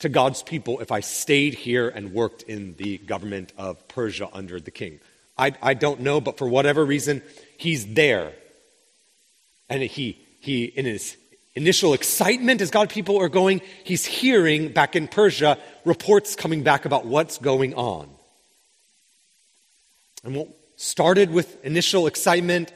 to 0.00 0.08
God's 0.08 0.42
people 0.42 0.80
if 0.80 0.90
I 0.90 1.00
stayed 1.00 1.54
here 1.54 1.88
and 1.88 2.12
worked 2.12 2.42
in 2.42 2.74
the 2.76 2.98
government 2.98 3.52
of 3.58 3.86
Persia 3.88 4.28
under 4.32 4.60
the 4.60 4.70
king. 4.70 5.00
I, 5.36 5.54
I 5.62 5.74
don't 5.74 6.00
know, 6.00 6.20
but 6.20 6.38
for 6.38 6.48
whatever 6.48 6.84
reason, 6.84 7.22
he's 7.56 7.94
there. 7.94 8.32
And 9.68 9.82
he, 9.82 10.18
he, 10.40 10.64
in 10.64 10.84
his 10.84 11.16
initial 11.54 11.92
excitement 11.94 12.60
as 12.60 12.70
God 12.70 12.88
people 12.88 13.20
are 13.20 13.28
going, 13.28 13.60
he's 13.84 14.04
hearing 14.04 14.72
back 14.72 14.96
in 14.96 15.08
Persia 15.08 15.58
reports 15.84 16.34
coming 16.34 16.62
back 16.62 16.86
about 16.86 17.04
what's 17.04 17.38
going 17.38 17.74
on. 17.74 18.08
And 20.24 20.34
what 20.34 20.48
started 20.78 21.30
with 21.30 21.62
initial 21.64 22.06
excitement, 22.06 22.72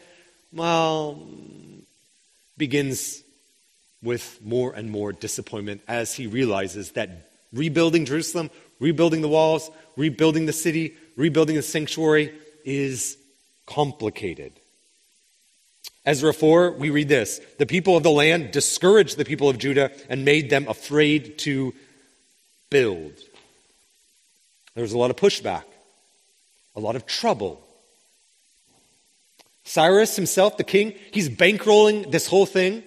well, 0.53 1.27
begins 2.59 3.23
with 4.03 4.41
more 4.45 4.75
and 4.75 4.91
more 4.91 5.13
disappointment 5.13 5.81
as 5.89 6.13
he 6.13 6.27
realizes 6.27 6.91
that 6.93 7.31
rebuilding 7.53 8.05
Jerusalem, 8.05 8.51
rebuilding 8.81 9.23
the 9.23 9.29
walls, 9.29 9.71
rebuilding 9.97 10.47
the 10.47 10.53
city, 10.53 10.95
rebuilding 11.17 11.57
the 11.57 11.63
sanctuary 11.63 12.35
is 12.65 13.17
complicated. 13.67 14.53
Ezra 16.05 16.35
4, 16.35 16.73
we 16.73 16.91
read 16.91 17.09
this 17.09 17.41
The 17.59 17.67
people 17.67 17.97
of 17.97 18.03
the 18.03 18.11
land 18.11 18.51
discouraged 18.51 19.17
the 19.17 19.25
people 19.25 19.49
of 19.49 19.59
Judah 19.59 19.93
and 20.09 20.25
made 20.25 20.51
them 20.51 20.67
afraid 20.67 21.39
to 21.39 21.73
build. 22.69 23.13
There 24.75 24.83
was 24.83 24.93
a 24.93 24.99
lot 24.99 25.11
of 25.11 25.17
pushback, 25.17 25.65
a 26.75 26.81
lot 26.81 26.97
of 26.97 27.07
trouble. 27.07 27.65
Cyrus 29.65 30.17
himself, 30.17 30.57
the 30.57 30.65
king, 30.65 30.95
he's 31.13 31.29
bankrolling 31.29 32.11
this 32.11 32.27
whole 32.27 32.47
thing. 32.47 32.83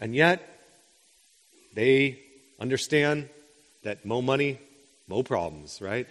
And 0.00 0.14
yet, 0.14 0.42
they 1.74 2.18
understand 2.58 3.28
that 3.84 4.04
mo 4.04 4.20
money, 4.20 4.58
mo 5.06 5.22
problems, 5.22 5.80
right? 5.80 6.06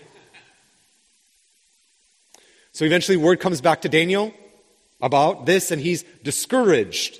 So 2.74 2.86
eventually, 2.86 3.18
word 3.18 3.42
comes 3.42 3.60
back 3.60 3.82
to 3.82 3.90
Daniel 3.90 4.34
about 5.02 5.46
this, 5.46 5.72
and 5.72 5.82
he's 5.82 6.04
discouraged. 6.24 7.20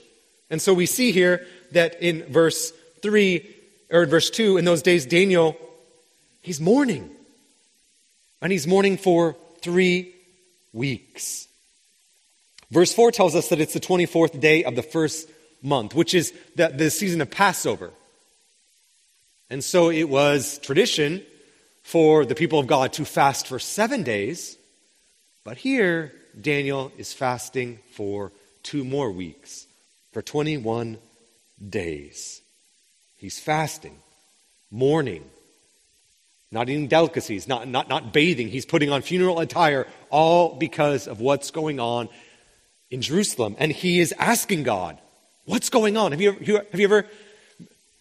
And 0.50 0.62
so 0.62 0.74
we 0.74 0.86
see 0.86 1.12
here 1.12 1.46
that 1.72 2.02
in 2.02 2.24
verse 2.32 2.72
3, 3.02 3.56
or 3.90 4.04
in 4.04 4.10
verse 4.10 4.30
2, 4.30 4.58
in 4.58 4.66
those 4.66 4.82
days, 4.82 5.06
Daniel, 5.06 5.58
he's 6.42 6.62
mourning. 6.62 7.10
And 8.42 8.52
he's 8.52 8.66
mourning 8.66 8.98
for 8.98 9.36
three 9.62 10.11
weeks. 10.74 11.48
Verse 12.70 12.94
4 12.94 13.12
tells 13.12 13.36
us 13.36 13.50
that 13.50 13.60
it's 13.60 13.74
the 13.74 13.80
24th 13.80 14.40
day 14.40 14.64
of 14.64 14.76
the 14.76 14.84
first 14.84 15.30
month, 15.62 15.94
which 15.94 16.14
is 16.14 16.34
the, 16.56 16.70
the 16.70 16.90
season 16.90 17.22
of 17.22 17.30
Passover. 17.30 17.92
And 19.50 19.64
so 19.64 19.92
it 19.92 20.08
was 20.08 20.60
tradition 20.60 21.24
for 21.84 22.26
the 22.26 22.36
people 22.36 22.60
of 22.60 22.68
God 22.68 22.94
to 22.94 23.06
fast 23.06 23.48
for 23.48 23.60
seven 23.60 24.04
days. 24.04 24.58
But 25.44 25.58
here, 25.58 26.14
Daniel 26.40 26.92
is 26.98 27.12
fasting 27.12 27.80
for 27.92 28.32
two 28.64 28.86
more 28.86 29.12
weeks, 29.12 29.68
for 30.14 30.22
21 30.22 30.98
days. 31.70 32.42
He's 33.18 33.40
fasting, 33.40 33.98
mourning, 34.72 35.26
not 36.52 36.70
eating 36.70 36.88
delicacies, 36.88 37.48
not, 37.48 37.68
not, 37.68 37.88
not 37.88 38.12
bathing. 38.12 38.50
He's 38.50 38.66
putting 38.66 38.92
on 38.92 39.02
funeral 39.02 39.40
attire, 39.40 39.88
all 40.10 40.56
because 40.56 41.08
of 41.08 41.22
what's 41.22 41.52
going 41.52 41.80
on 41.80 42.10
in 42.90 43.02
Jerusalem. 43.02 43.56
And 43.58 43.72
he 43.72 44.00
is 44.00 44.14
asking 44.20 44.64
God, 44.64 45.00
What's 45.46 45.70
going 45.70 45.98
on? 45.98 46.12
Have 46.12 46.22
you, 46.22 46.30
ever, 46.32 46.66
have 46.72 46.80
you 46.80 46.86
ever 46.86 47.08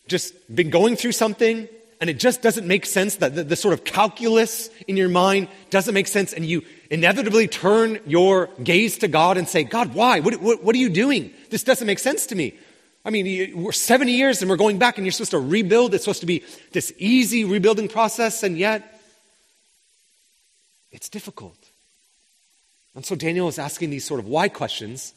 just 0.09 0.35
been 0.55 0.71
going 0.71 0.97
through 0.97 1.13
something 1.13 1.69
and 2.01 2.11
it 2.11 2.21
just 2.21 2.43
doesn't 2.43 2.67
make 2.67 2.85
sense? 2.85 3.17
That 3.17 3.35
the, 3.35 3.45
the 3.45 3.57
sort 3.57 3.73
of 3.73 3.83
calculus 3.83 4.69
in 4.87 4.97
your 4.97 5.09
mind 5.09 5.49
doesn't 5.71 5.95
make 5.95 6.07
sense, 6.07 6.33
and 6.35 6.45
you 6.45 6.63
inevitably 6.91 7.49
turn 7.49 7.99
your 8.07 8.51
gaze 8.63 8.99
to 8.99 9.09
God 9.09 9.39
and 9.39 9.49
say, 9.49 9.65
God, 9.65 9.95
why? 9.95 10.21
What, 10.21 10.37
what, 10.37 10.63
what 10.63 10.75
are 10.75 10.79
you 10.79 10.91
doing? 10.91 11.33
This 11.49 11.63
doesn't 11.63 11.87
make 11.87 11.99
sense 11.99 12.27
to 12.27 12.35
me. 12.35 12.55
I 13.05 13.11
mean, 13.11 13.63
we're 13.63 13.73
70 13.73 14.13
years 14.13 14.43
and 14.43 14.51
we're 14.51 14.57
going 14.57 14.79
back, 14.79 14.99
and 14.99 15.07
you're 15.07 15.13
supposed 15.13 15.31
to 15.31 15.39
rebuild. 15.39 15.95
It's 15.95 16.05
supposed 16.05 16.21
to 16.21 16.27
be 16.27 16.45
this 16.73 16.93
easy 16.99 17.45
rebuilding 17.45 17.89
process, 17.89 18.43
and 18.43 18.59
yet 18.59 19.01
it's 20.93 21.09
difficult. 21.09 21.57
And 22.95 23.07
so 23.07 23.15
Daniel 23.15 23.49
is 23.49 23.59
asking 23.59 23.91
these 23.91 24.05
sort 24.05 24.21
of 24.21 24.27
why 24.27 24.49
questions 24.49 25.15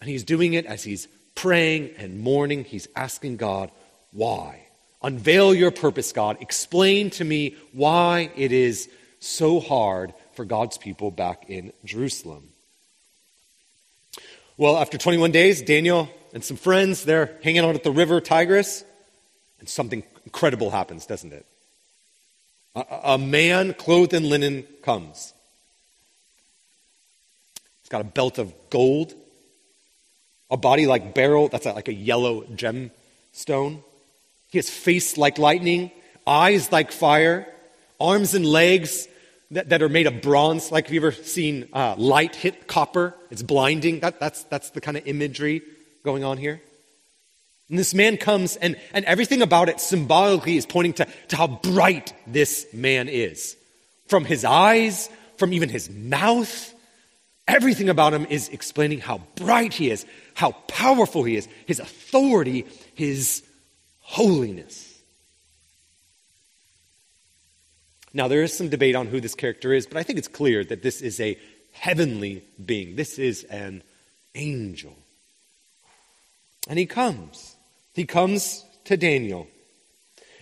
and 0.00 0.08
he's 0.08 0.24
doing 0.24 0.54
it 0.54 0.66
as 0.66 0.82
he's 0.82 1.08
praying 1.34 1.90
and 1.98 2.20
mourning. 2.20 2.64
He's 2.64 2.88
asking 2.96 3.36
God, 3.36 3.70
why? 4.12 4.66
Unveil 5.02 5.54
your 5.54 5.70
purpose, 5.70 6.12
God. 6.12 6.38
Explain 6.40 7.10
to 7.10 7.24
me 7.24 7.56
why 7.72 8.30
it 8.36 8.52
is 8.52 8.88
so 9.20 9.60
hard 9.60 10.14
for 10.34 10.44
God's 10.44 10.78
people 10.78 11.10
back 11.10 11.48
in 11.48 11.72
Jerusalem. 11.84 12.48
Well, 14.56 14.76
after 14.76 14.98
21 14.98 15.32
days, 15.32 15.62
Daniel 15.62 16.08
and 16.32 16.44
some 16.44 16.56
friends, 16.56 17.04
they're 17.04 17.38
hanging 17.42 17.64
out 17.64 17.74
at 17.74 17.84
the 17.84 17.90
river 17.90 18.20
Tigris, 18.20 18.84
and 19.58 19.68
something 19.68 20.02
incredible 20.24 20.70
happens, 20.70 21.06
doesn't 21.06 21.32
it? 21.32 21.46
A, 22.74 22.84
a 23.04 23.18
man 23.18 23.74
clothed 23.74 24.14
in 24.14 24.28
linen 24.28 24.64
comes. 24.82 25.32
He's 27.82 27.88
got 27.88 28.00
a 28.00 28.04
belt 28.04 28.38
of 28.38 28.52
gold 28.70 29.14
a 30.50 30.56
body 30.56 30.86
like 30.86 31.14
beryl, 31.14 31.48
that's 31.48 31.64
like 31.64 31.88
a 31.88 31.94
yellow 31.94 32.42
gemstone. 32.42 33.82
He 34.50 34.58
has 34.58 34.68
face 34.68 35.16
like 35.16 35.38
lightning, 35.38 35.92
eyes 36.26 36.72
like 36.72 36.90
fire, 36.90 37.46
arms 38.00 38.34
and 38.34 38.44
legs 38.44 39.06
that, 39.52 39.68
that 39.68 39.80
are 39.82 39.88
made 39.88 40.08
of 40.08 40.20
bronze. 40.20 40.72
Like, 40.72 40.86
have 40.86 40.94
you 40.94 41.00
ever 41.00 41.12
seen 41.12 41.68
uh, 41.72 41.94
light 41.96 42.34
hit 42.34 42.66
copper? 42.66 43.14
It's 43.30 43.42
blinding. 43.42 44.00
That, 44.00 44.18
that's, 44.18 44.42
that's 44.44 44.70
the 44.70 44.80
kind 44.80 44.96
of 44.96 45.06
imagery 45.06 45.62
going 46.04 46.24
on 46.24 46.38
here. 46.38 46.60
And 47.68 47.78
this 47.78 47.94
man 47.94 48.16
comes, 48.16 48.56
and, 48.56 48.76
and 48.92 49.04
everything 49.04 49.42
about 49.42 49.68
it 49.68 49.80
symbolically 49.80 50.56
is 50.56 50.66
pointing 50.66 50.92
to, 50.94 51.06
to 51.28 51.36
how 51.36 51.46
bright 51.46 52.12
this 52.26 52.66
man 52.72 53.08
is. 53.08 53.56
From 54.08 54.24
his 54.24 54.44
eyes, 54.44 55.08
from 55.36 55.52
even 55.52 55.68
his 55.68 55.88
mouth, 55.88 56.74
everything 57.46 57.88
about 57.88 58.12
him 58.12 58.26
is 58.26 58.48
explaining 58.48 58.98
how 58.98 59.22
bright 59.36 59.72
he 59.72 59.90
is, 59.90 60.04
how 60.34 60.50
powerful 60.66 61.22
he 61.22 61.36
is, 61.36 61.48
his 61.66 61.78
authority, 61.78 62.66
his 62.94 63.44
holiness. 64.00 64.86
Now, 68.12 68.26
there 68.26 68.42
is 68.42 68.56
some 68.56 68.68
debate 68.68 68.96
on 68.96 69.06
who 69.06 69.20
this 69.20 69.36
character 69.36 69.72
is, 69.72 69.86
but 69.86 69.96
I 69.96 70.02
think 70.02 70.18
it's 70.18 70.26
clear 70.26 70.64
that 70.64 70.82
this 70.82 71.00
is 71.00 71.20
a 71.20 71.38
heavenly 71.72 72.42
being. 72.64 72.96
This 72.96 73.18
is 73.18 73.44
an 73.44 73.84
angel. 74.34 74.96
And 76.68 76.78
he 76.78 76.86
comes. 76.86 77.56
He 77.94 78.06
comes 78.06 78.64
to 78.84 78.96
Daniel. 78.96 79.48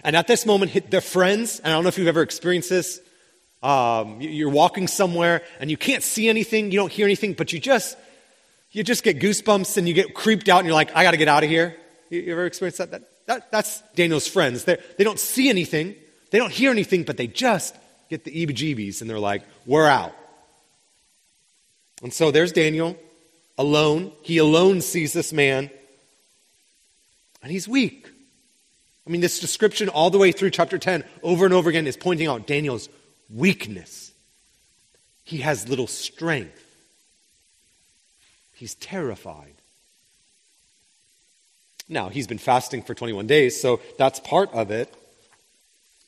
And 0.05 0.17
at 0.17 0.27
this 0.27 0.47
moment, 0.47 0.91
their 0.91 1.01
friends, 1.01 1.59
and 1.61 1.69
I 1.69 1.77
don't 1.77 1.83
know 1.83 1.89
if 1.89 1.99
you've 1.99 2.09
ever 2.09 2.23
experienced 2.23 2.71
this, 2.71 3.01
um, 3.63 4.21
you're 4.21 4.51
walking 4.51 4.87
somewhere 4.87 5.43
and 5.59 5.71
you 5.71 5.77
can't 5.77 6.03
see 6.03 6.29
anything, 6.29 6.71
you 6.71 6.79
don't 6.79 6.93
hear 6.93 7.07
anything, 7.07 7.33
but 7.33 7.53
you 7.53 7.59
just 7.59 7.97
you 8.71 8.85
just 8.85 9.03
get 9.03 9.19
goosebumps 9.19 9.77
and 9.79 9.89
you 9.89 9.95
get 9.95 10.15
creeped 10.15 10.49
out 10.49 10.59
and 10.59 10.67
you're 10.67 10.75
like, 10.75 10.95
I 10.95 11.03
got 11.03 11.13
to 11.13 11.17
get 11.17 11.29
out 11.29 11.43
of 11.43 11.49
here. 11.49 11.77
You, 12.11 12.33
ever 12.33 12.47
experienced 12.47 12.79
that? 12.79 12.91
that? 12.91 13.03
that? 13.27 13.51
That's 13.51 13.83
Daniel's 13.95 14.29
friends. 14.29 14.65
They're, 14.65 14.79
they 14.99 15.05
don't 15.05 15.19
see 15.19 15.49
anything, 15.49 15.95
they 16.31 16.39
don't 16.39 16.53
hear 16.53 16.71
anything, 16.71 17.05
but 17.05 17.17
they 17.17 17.27
just 17.27 17.75
get 18.11 18.25
the 18.25 18.47
jeebies 18.47 19.01
and 19.01 19.09
they're 19.09 19.19
like, 19.19 19.43
we're 19.67 19.89
out. 19.89 20.15
And 22.03 22.13
so 22.13 22.31
there's 22.31 22.53
Daniel 22.53 22.97
alone. 23.57 24.13
He 24.23 24.39
alone 24.39 24.81
sees 24.81 25.13
this 25.13 25.33
man, 25.33 25.71
and 27.43 27.53
he's 27.53 27.69
weak. 27.69 28.09
I 29.07 29.11
mean, 29.11 29.21
this 29.21 29.41
description 29.41 29.89
all 29.89 30.11
the 30.11 30.19
way 30.19 30.33
through 30.33 30.51
chapter 30.51 30.79
10, 30.79 31.03
over 31.23 31.45
and 31.45 31.55
over 31.55 31.71
again, 31.71 31.87
is 31.87 31.97
pointing 31.97 32.27
out 32.27 32.47
Daniel's 32.47 32.89
weakness. 33.31 34.13
He 35.25 35.39
has 35.39 35.69
little 35.69 35.87
strength. 35.87 36.65
He's 38.55 38.75
terrified. 38.75 39.55
Now, 41.89 42.11
he's 42.11 42.27
been 42.27 42.39
fasting 42.39 42.83
for 42.83 42.95
21 42.95 43.27
days, 43.27 43.59
so 43.59 43.81
that's 43.97 44.21
part 44.21 44.53
of 44.53 44.71
it. 44.71 44.93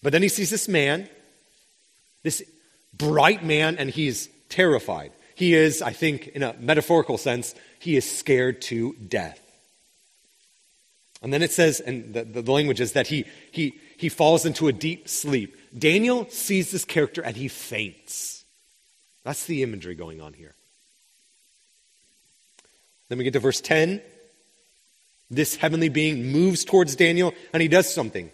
But 0.03 0.13
then 0.13 0.23
he 0.23 0.29
sees 0.29 0.51
this 0.51 0.69
man, 0.69 1.09
this 2.23 2.43
bright 2.93 3.45
man, 3.45 3.79
and 3.79 3.89
he's 3.89 4.29
terrified. 4.51 5.13
He 5.35 5.55
is, 5.55 5.81
I 5.81 5.93
think, 5.93 6.29
in 6.29 6.43
a 6.43 6.55
metaphorical 6.59 7.17
sense, 7.17 7.55
he 7.79 7.97
is 7.97 8.11
scared 8.11 8.61
to 8.63 8.93
death. 8.95 9.40
And 11.23 11.33
then 11.33 11.43
it 11.43 11.53
says, 11.53 11.81
and 11.81 12.15
the, 12.15 12.25
the 12.25 12.51
language 12.51 12.81
is 12.81 12.93
that 12.93 13.09
he, 13.09 13.27
he, 13.53 13.79
he 13.99 14.09
falls 14.09 14.47
into 14.47 14.69
a 14.69 14.73
deep 14.73 15.09
sleep. 15.09 15.57
Daniel 15.77 16.27
sees 16.31 16.71
this 16.71 16.85
character 16.85 17.21
and 17.21 17.37
he 17.37 17.49
faints. 17.49 18.45
That's 19.23 19.45
the 19.45 19.63
imagery 19.63 19.95
going 19.95 20.21
on 20.21 20.33
here. 20.33 20.55
Then 23.09 23.19
we 23.19 23.25
get 23.25 23.35
to 23.35 23.41
verse 23.41 23.61
10. 23.61 24.01
This 25.31 25.57
heavenly 25.57 25.91
being 25.91 26.33
moves 26.33 26.65
towards 26.65 26.97
Daniel 26.97 27.35
and 27.53 27.61
he 27.61 27.69
does 27.69 27.93
something. 27.93 28.31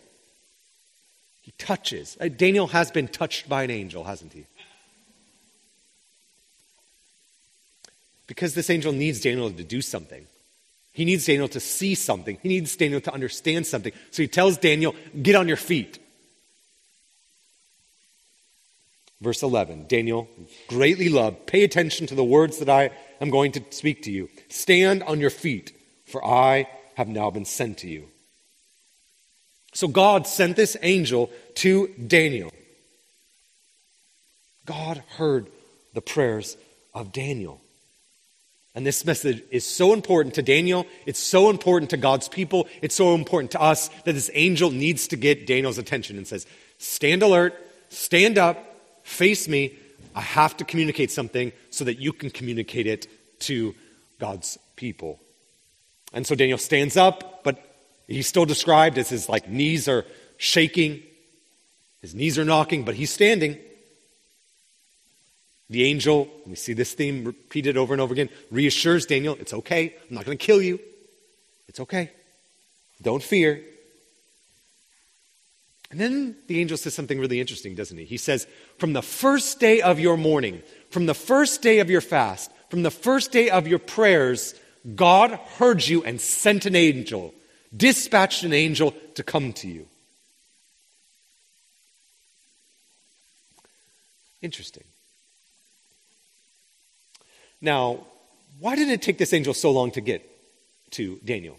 He 1.42 1.52
touches. 1.58 2.16
Uh, 2.20 2.28
Daniel 2.28 2.68
has 2.68 2.90
been 2.90 3.08
touched 3.08 3.48
by 3.48 3.64
an 3.64 3.70
angel, 3.70 4.04
hasn't 4.04 4.32
he? 4.32 4.46
Because 8.26 8.54
this 8.54 8.70
angel 8.70 8.92
needs 8.92 9.20
Daniel 9.20 9.50
to 9.50 9.64
do 9.64 9.80
something. 9.80 10.26
He 10.96 11.04
needs 11.04 11.26
Daniel 11.26 11.46
to 11.48 11.60
see 11.60 11.94
something. 11.94 12.38
He 12.42 12.48
needs 12.48 12.74
Daniel 12.74 13.02
to 13.02 13.12
understand 13.12 13.66
something. 13.66 13.92
So 14.12 14.22
he 14.22 14.28
tells 14.28 14.56
Daniel, 14.56 14.94
Get 15.20 15.34
on 15.34 15.46
your 15.46 15.58
feet. 15.58 15.98
Verse 19.20 19.42
11 19.42 19.88
Daniel, 19.88 20.26
greatly 20.68 21.10
loved, 21.10 21.46
pay 21.46 21.64
attention 21.64 22.06
to 22.06 22.14
the 22.14 22.24
words 22.24 22.60
that 22.60 22.70
I 22.70 22.92
am 23.20 23.28
going 23.28 23.52
to 23.52 23.62
speak 23.68 24.04
to 24.04 24.10
you. 24.10 24.30
Stand 24.48 25.02
on 25.02 25.20
your 25.20 25.28
feet, 25.28 25.78
for 26.06 26.24
I 26.24 26.66
have 26.94 27.08
now 27.08 27.30
been 27.30 27.44
sent 27.44 27.76
to 27.78 27.88
you. 27.88 28.08
So 29.74 29.88
God 29.88 30.26
sent 30.26 30.56
this 30.56 30.78
angel 30.80 31.30
to 31.56 31.88
Daniel. 31.88 32.50
God 34.64 35.02
heard 35.18 35.48
the 35.92 36.00
prayers 36.00 36.56
of 36.94 37.12
Daniel. 37.12 37.60
And 38.76 38.86
this 38.86 39.06
message 39.06 39.42
is 39.50 39.64
so 39.64 39.94
important 39.94 40.34
to 40.34 40.42
Daniel. 40.42 40.86
It's 41.06 41.18
so 41.18 41.48
important 41.48 41.90
to 41.90 41.96
God's 41.96 42.28
people. 42.28 42.68
It's 42.82 42.94
so 42.94 43.14
important 43.14 43.52
to 43.52 43.60
us 43.60 43.88
that 44.04 44.12
this 44.12 44.30
angel 44.34 44.70
needs 44.70 45.08
to 45.08 45.16
get 45.16 45.46
Daniel's 45.46 45.78
attention 45.78 46.18
and 46.18 46.26
says, 46.26 46.46
Stand 46.76 47.22
alert, 47.22 47.54
stand 47.88 48.36
up, 48.36 48.62
face 49.02 49.48
me. 49.48 49.74
I 50.14 50.20
have 50.20 50.58
to 50.58 50.64
communicate 50.64 51.10
something 51.10 51.52
so 51.70 51.84
that 51.84 51.98
you 51.98 52.12
can 52.12 52.28
communicate 52.28 52.86
it 52.86 53.06
to 53.40 53.74
God's 54.18 54.58
people. 54.76 55.20
And 56.12 56.26
so 56.26 56.34
Daniel 56.34 56.58
stands 56.58 56.98
up, 56.98 57.44
but 57.44 57.58
he's 58.06 58.26
still 58.26 58.44
described 58.44 58.98
as 58.98 59.08
his 59.08 59.26
like 59.26 59.48
knees 59.48 59.88
are 59.88 60.04
shaking, 60.36 61.02
his 62.02 62.14
knees 62.14 62.38
are 62.38 62.44
knocking, 62.44 62.84
but 62.84 62.94
he's 62.94 63.10
standing. 63.10 63.58
The 65.68 65.84
angel, 65.84 66.28
we 66.46 66.54
see 66.54 66.74
this 66.74 66.92
theme 66.92 67.24
repeated 67.24 67.76
over 67.76 67.92
and 67.92 68.00
over 68.00 68.12
again, 68.12 68.28
reassures 68.50 69.04
Daniel, 69.04 69.36
it's 69.40 69.52
okay. 69.52 69.94
I'm 70.08 70.14
not 70.14 70.24
going 70.24 70.38
to 70.38 70.44
kill 70.44 70.62
you. 70.62 70.78
It's 71.68 71.80
okay. 71.80 72.10
Don't 73.02 73.22
fear. 73.22 73.60
And 75.90 76.00
then 76.00 76.36
the 76.46 76.60
angel 76.60 76.76
says 76.76 76.94
something 76.94 77.18
really 77.18 77.40
interesting, 77.40 77.74
doesn't 77.74 77.96
he? 77.96 78.04
He 78.04 78.16
says, 78.16 78.46
From 78.78 78.92
the 78.92 79.02
first 79.02 79.60
day 79.60 79.80
of 79.80 80.00
your 80.00 80.16
mourning, 80.16 80.62
from 80.90 81.06
the 81.06 81.14
first 81.14 81.62
day 81.62 81.80
of 81.80 81.90
your 81.90 82.00
fast, 82.00 82.50
from 82.70 82.82
the 82.82 82.90
first 82.90 83.32
day 83.32 83.50
of 83.50 83.66
your 83.66 83.78
prayers, 83.78 84.54
God 84.94 85.32
heard 85.58 85.86
you 85.86 86.02
and 86.04 86.20
sent 86.20 86.66
an 86.66 86.76
angel, 86.76 87.34
dispatched 87.76 88.44
an 88.44 88.52
angel 88.52 88.94
to 89.14 89.22
come 89.22 89.52
to 89.54 89.68
you. 89.68 89.86
Interesting. 94.42 94.84
Now, 97.60 98.06
why 98.60 98.76
did 98.76 98.88
it 98.88 99.02
take 99.02 99.18
this 99.18 99.32
angel 99.32 99.54
so 99.54 99.70
long 99.70 99.90
to 99.92 100.00
get 100.00 100.28
to 100.92 101.18
Daniel? 101.24 101.58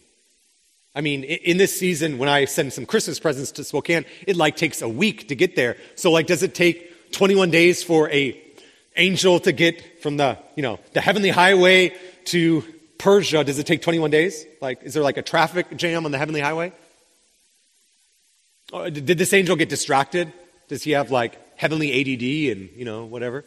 I 0.96 1.02
mean, 1.02 1.24
in 1.24 1.58
this 1.58 1.80
season, 1.80 2.18
when 2.18 2.28
I 2.28 2.46
send 2.46 2.74
some 2.74 2.88
Christmas 2.88 3.20
presents 3.20 3.52
to 3.52 3.64
Spokane, 3.64 4.06
it 4.26 4.36
like 4.36 4.56
takes 4.56 4.82
a 4.82 4.90
week 4.90 5.28
to 5.28 5.36
get 5.36 5.56
there. 5.56 5.78
So, 5.96 6.12
like, 6.12 6.26
does 6.26 6.42
it 6.42 6.56
take 6.56 7.12
21 7.12 7.52
days 7.52 7.84
for 7.84 8.10
a 8.10 8.40
angel 8.96 9.40
to 9.42 9.52
get 9.52 10.02
from 10.02 10.18
the, 10.18 10.40
you 10.56 10.64
know, 10.64 10.80
the 10.94 11.02
heavenly 11.02 11.30
highway 11.30 11.96
to 12.26 12.64
Persia? 12.98 13.44
Does 13.44 13.60
it 13.60 13.68
take 13.68 13.84
21 13.84 14.10
days? 14.10 14.44
Like, 14.60 14.82
is 14.82 14.96
there 14.96 15.04
like 15.04 15.18
a 15.18 15.22
traffic 15.22 15.78
jam 15.78 16.06
on 16.06 16.12
the 16.12 16.18
heavenly 16.18 16.42
highway? 16.42 16.74
Or 18.74 18.90
did 18.90 19.20
this 19.20 19.34
angel 19.34 19.56
get 19.56 19.70
distracted? 19.70 20.34
Does 20.68 20.84
he 20.84 20.92
have 20.92 21.12
like 21.12 21.38
heavenly 21.58 21.92
ADD 21.92 22.58
and, 22.58 22.70
you 22.76 22.86
know, 22.86 23.06
whatever? 23.06 23.46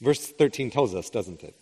Verse 0.00 0.26
13 0.26 0.70
tells 0.70 0.94
us, 0.94 1.10
doesn't 1.10 1.42
it? 1.42 1.54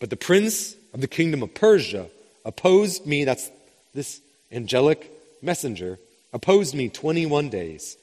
But 0.00 0.10
the 0.10 0.16
prince 0.16 0.74
of 0.92 1.00
the 1.00 1.08
kingdom 1.08 1.42
of 1.42 1.54
Persia 1.54 2.08
opposed 2.44 3.06
me, 3.06 3.24
that's 3.24 3.50
this 3.94 4.20
angelic 4.52 5.10
messenger, 5.42 5.98
opposed 6.32 6.74
me 6.74 6.88
21 6.88 7.48
days. 7.48 7.96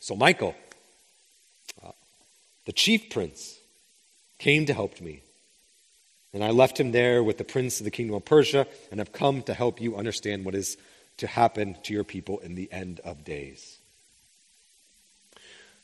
So 0.00 0.14
Michael, 0.14 0.54
uh, 1.84 1.92
the 2.66 2.72
chief 2.72 3.10
prince, 3.10 3.58
came 4.38 4.66
to 4.66 4.74
help 4.74 5.00
me. 5.00 5.22
And 6.34 6.42
I 6.42 6.50
left 6.50 6.78
him 6.78 6.92
there 6.92 7.22
with 7.22 7.38
the 7.38 7.44
prince 7.44 7.80
of 7.80 7.84
the 7.84 7.90
kingdom 7.90 8.16
of 8.16 8.24
Persia 8.24 8.66
and 8.90 9.00
have 9.00 9.12
come 9.12 9.42
to 9.42 9.54
help 9.54 9.80
you 9.80 9.96
understand 9.96 10.44
what 10.44 10.54
is 10.54 10.76
to 11.18 11.26
happen 11.26 11.76
to 11.84 11.92
your 11.92 12.04
people 12.04 12.38
in 12.38 12.54
the 12.54 12.72
end 12.72 13.00
of 13.00 13.24
days. 13.24 13.78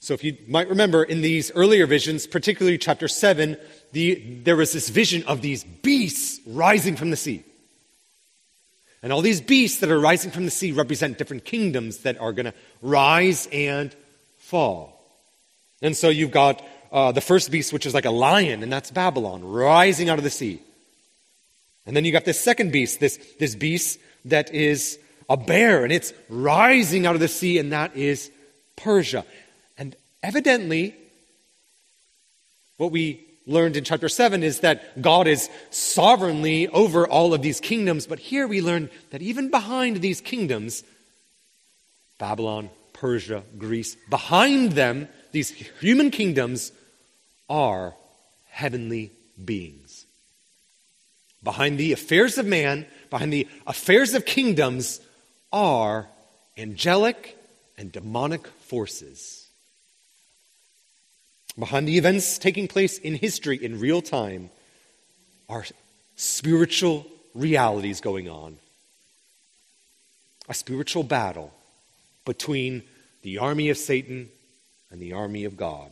So, 0.00 0.14
if 0.14 0.22
you 0.22 0.36
might 0.46 0.68
remember 0.68 1.02
in 1.02 1.22
these 1.22 1.50
earlier 1.52 1.86
visions, 1.86 2.26
particularly 2.26 2.78
chapter 2.78 3.08
7, 3.08 3.56
the, 3.92 4.14
there 4.44 4.54
was 4.56 4.72
this 4.72 4.88
vision 4.88 5.24
of 5.24 5.42
these 5.42 5.64
beasts 5.64 6.40
rising 6.46 6.94
from 6.94 7.10
the 7.10 7.16
sea. 7.16 7.42
And 9.02 9.12
all 9.12 9.22
these 9.22 9.40
beasts 9.40 9.80
that 9.80 9.90
are 9.90 9.98
rising 9.98 10.30
from 10.30 10.44
the 10.44 10.50
sea 10.50 10.72
represent 10.72 11.18
different 11.18 11.44
kingdoms 11.44 11.98
that 11.98 12.18
are 12.20 12.32
going 12.32 12.46
to 12.46 12.54
rise 12.82 13.48
and 13.52 13.94
fall. 14.38 14.94
And 15.82 15.96
so 15.96 16.08
you've 16.08 16.32
got 16.32 16.64
uh, 16.90 17.12
the 17.12 17.20
first 17.20 17.50
beast, 17.50 17.72
which 17.72 17.86
is 17.86 17.94
like 17.94 18.04
a 18.04 18.10
lion, 18.10 18.62
and 18.62 18.72
that's 18.72 18.90
Babylon, 18.90 19.44
rising 19.44 20.08
out 20.08 20.18
of 20.18 20.24
the 20.24 20.30
sea. 20.30 20.60
And 21.86 21.96
then 21.96 22.04
you 22.04 22.12
got 22.12 22.24
this 22.24 22.40
second 22.40 22.72
beast, 22.72 23.00
this, 23.00 23.18
this 23.38 23.54
beast 23.54 23.98
that 24.24 24.52
is 24.52 24.98
a 25.28 25.36
bear, 25.36 25.84
and 25.84 25.92
it's 25.92 26.12
rising 26.28 27.06
out 27.06 27.14
of 27.14 27.20
the 27.20 27.28
sea, 27.28 27.58
and 27.58 27.72
that 27.72 27.96
is 27.96 28.30
Persia. 28.76 29.24
Evidently, 30.22 30.94
what 32.76 32.90
we 32.90 33.24
learned 33.46 33.76
in 33.76 33.84
chapter 33.84 34.08
7 34.08 34.42
is 34.42 34.60
that 34.60 35.00
God 35.00 35.26
is 35.26 35.48
sovereignly 35.70 36.68
over 36.68 37.06
all 37.06 37.32
of 37.32 37.42
these 37.42 37.60
kingdoms, 37.60 38.06
but 38.06 38.18
here 38.18 38.46
we 38.46 38.60
learn 38.60 38.90
that 39.10 39.22
even 39.22 39.50
behind 39.50 39.96
these 39.96 40.20
kingdoms, 40.20 40.84
Babylon, 42.18 42.70
Persia, 42.92 43.42
Greece, 43.56 43.96
behind 44.10 44.72
them, 44.72 45.08
these 45.32 45.50
human 45.50 46.10
kingdoms 46.10 46.72
are 47.48 47.94
heavenly 48.48 49.12
beings. 49.42 50.04
Behind 51.42 51.78
the 51.78 51.92
affairs 51.92 52.38
of 52.38 52.46
man, 52.46 52.86
behind 53.08 53.32
the 53.32 53.48
affairs 53.66 54.14
of 54.14 54.26
kingdoms, 54.26 55.00
are 55.52 56.06
angelic 56.56 57.38
and 57.78 57.92
demonic 57.92 58.46
forces 58.46 59.47
behind 61.58 61.88
the 61.88 61.98
events 61.98 62.38
taking 62.38 62.68
place 62.68 62.98
in 62.98 63.14
history 63.14 63.62
in 63.62 63.80
real 63.80 64.00
time 64.00 64.50
are 65.48 65.64
spiritual 66.16 67.06
realities 67.34 68.00
going 68.00 68.28
on. 68.28 68.56
A 70.48 70.54
spiritual 70.54 71.02
battle 71.02 71.52
between 72.24 72.82
the 73.22 73.38
army 73.38 73.70
of 73.70 73.76
Satan 73.76 74.28
and 74.90 75.00
the 75.00 75.12
army 75.12 75.44
of 75.44 75.56
God. 75.56 75.90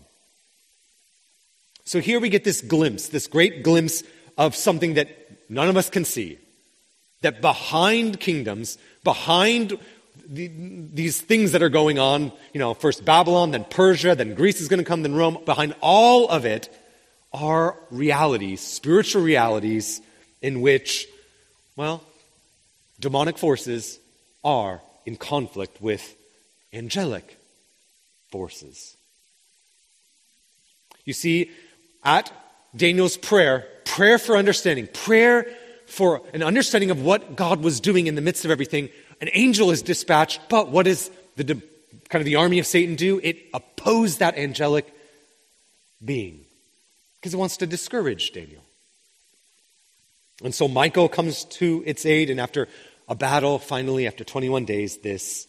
So 1.85 2.01
here 2.01 2.21
we 2.21 2.29
get 2.29 2.45
this 2.45 2.61
glimpse, 2.61 3.09
this 3.09 3.27
great 3.27 3.63
glimpse 3.63 4.03
of 4.37 4.55
something 4.55 4.95
that 4.95 5.09
none 5.49 5.69
of 5.69 5.77
us 5.77 5.91
can 5.91 6.05
see. 6.05 6.39
That 7.23 7.41
behind 7.41 8.21
kingdoms, 8.21 8.79
behind 9.05 9.79
the, 10.29 10.51
these 10.93 11.21
things 11.21 11.53
that 11.53 11.63
are 11.63 11.69
going 11.69 11.99
on, 11.99 12.33
you 12.53 12.59
know, 12.59 12.75
first 12.75 13.05
Babylon, 13.05 13.51
then 13.51 13.65
Persia, 13.65 14.15
then 14.15 14.35
Greece 14.35 14.61
is 14.61 14.69
going 14.69 14.79
to 14.79 14.85
come, 14.85 15.03
then 15.03 15.15
Rome, 15.15 15.39
behind 15.45 15.75
all 15.81 16.29
of 16.29 16.45
it 16.45 16.69
are 17.33 17.77
realities, 17.91 18.61
spiritual 18.61 19.23
realities, 19.23 20.01
in 20.43 20.61
which, 20.61 21.07
well, 21.77 22.03
demonic 22.99 23.39
forces 23.39 23.99
are 24.45 24.81
in 25.05 25.17
conflict 25.17 25.81
with 25.81 26.17
angelic 26.73 27.39
forces. 28.31 28.97
You 31.05 31.13
see, 31.13 31.51
at 32.05 32.33
Daniel's 32.75 33.17
prayer, 33.17 33.67
prayer 33.85 34.19
for 34.19 34.37
understanding, 34.37 34.89
prayer 34.93 35.47
for 35.87 36.23
an 36.35 36.43
understanding 36.43 36.91
of 36.91 37.03
what 37.03 37.37
God 37.37 37.63
was 37.63 37.81
doing 37.81 38.07
in 38.09 38.17
the 38.17 38.21
midst 38.21 38.45
of 38.45 38.51
everything, 38.51 38.89
an 39.21 39.31
angel 39.33 39.71
is 39.71 39.83
dispatched, 39.83 40.41
but 40.49 40.71
what 40.71 40.85
does 40.85 41.11
the 41.37 41.45
kind 42.09 42.21
of 42.21 42.25
the 42.25 42.37
army 42.37 42.59
of 42.59 42.67
Satan 42.67 42.95
do? 42.95 43.21
It 43.23 43.39
opposes 43.55 44.19
that 44.19 44.37
angelic 44.37 44.93
being 46.05 46.45
because 47.19 47.35
it 47.35 47.39
wants 47.39 47.57
to 47.59 47.67
discourage 47.67 48.33
Daniel. 48.33 48.63
And 50.43 50.55
so 50.55 50.69
Michael 50.69 51.09
comes 51.09 51.45
to 51.45 51.83
its 51.87 52.05
aid, 52.05 52.29
and 52.29 52.41
after 52.41 52.69
a 53.09 53.15
battle, 53.15 53.59
finally, 53.59 54.07
after 54.07 54.23
21 54.23 54.65
days, 54.65 54.99
this 54.99 55.49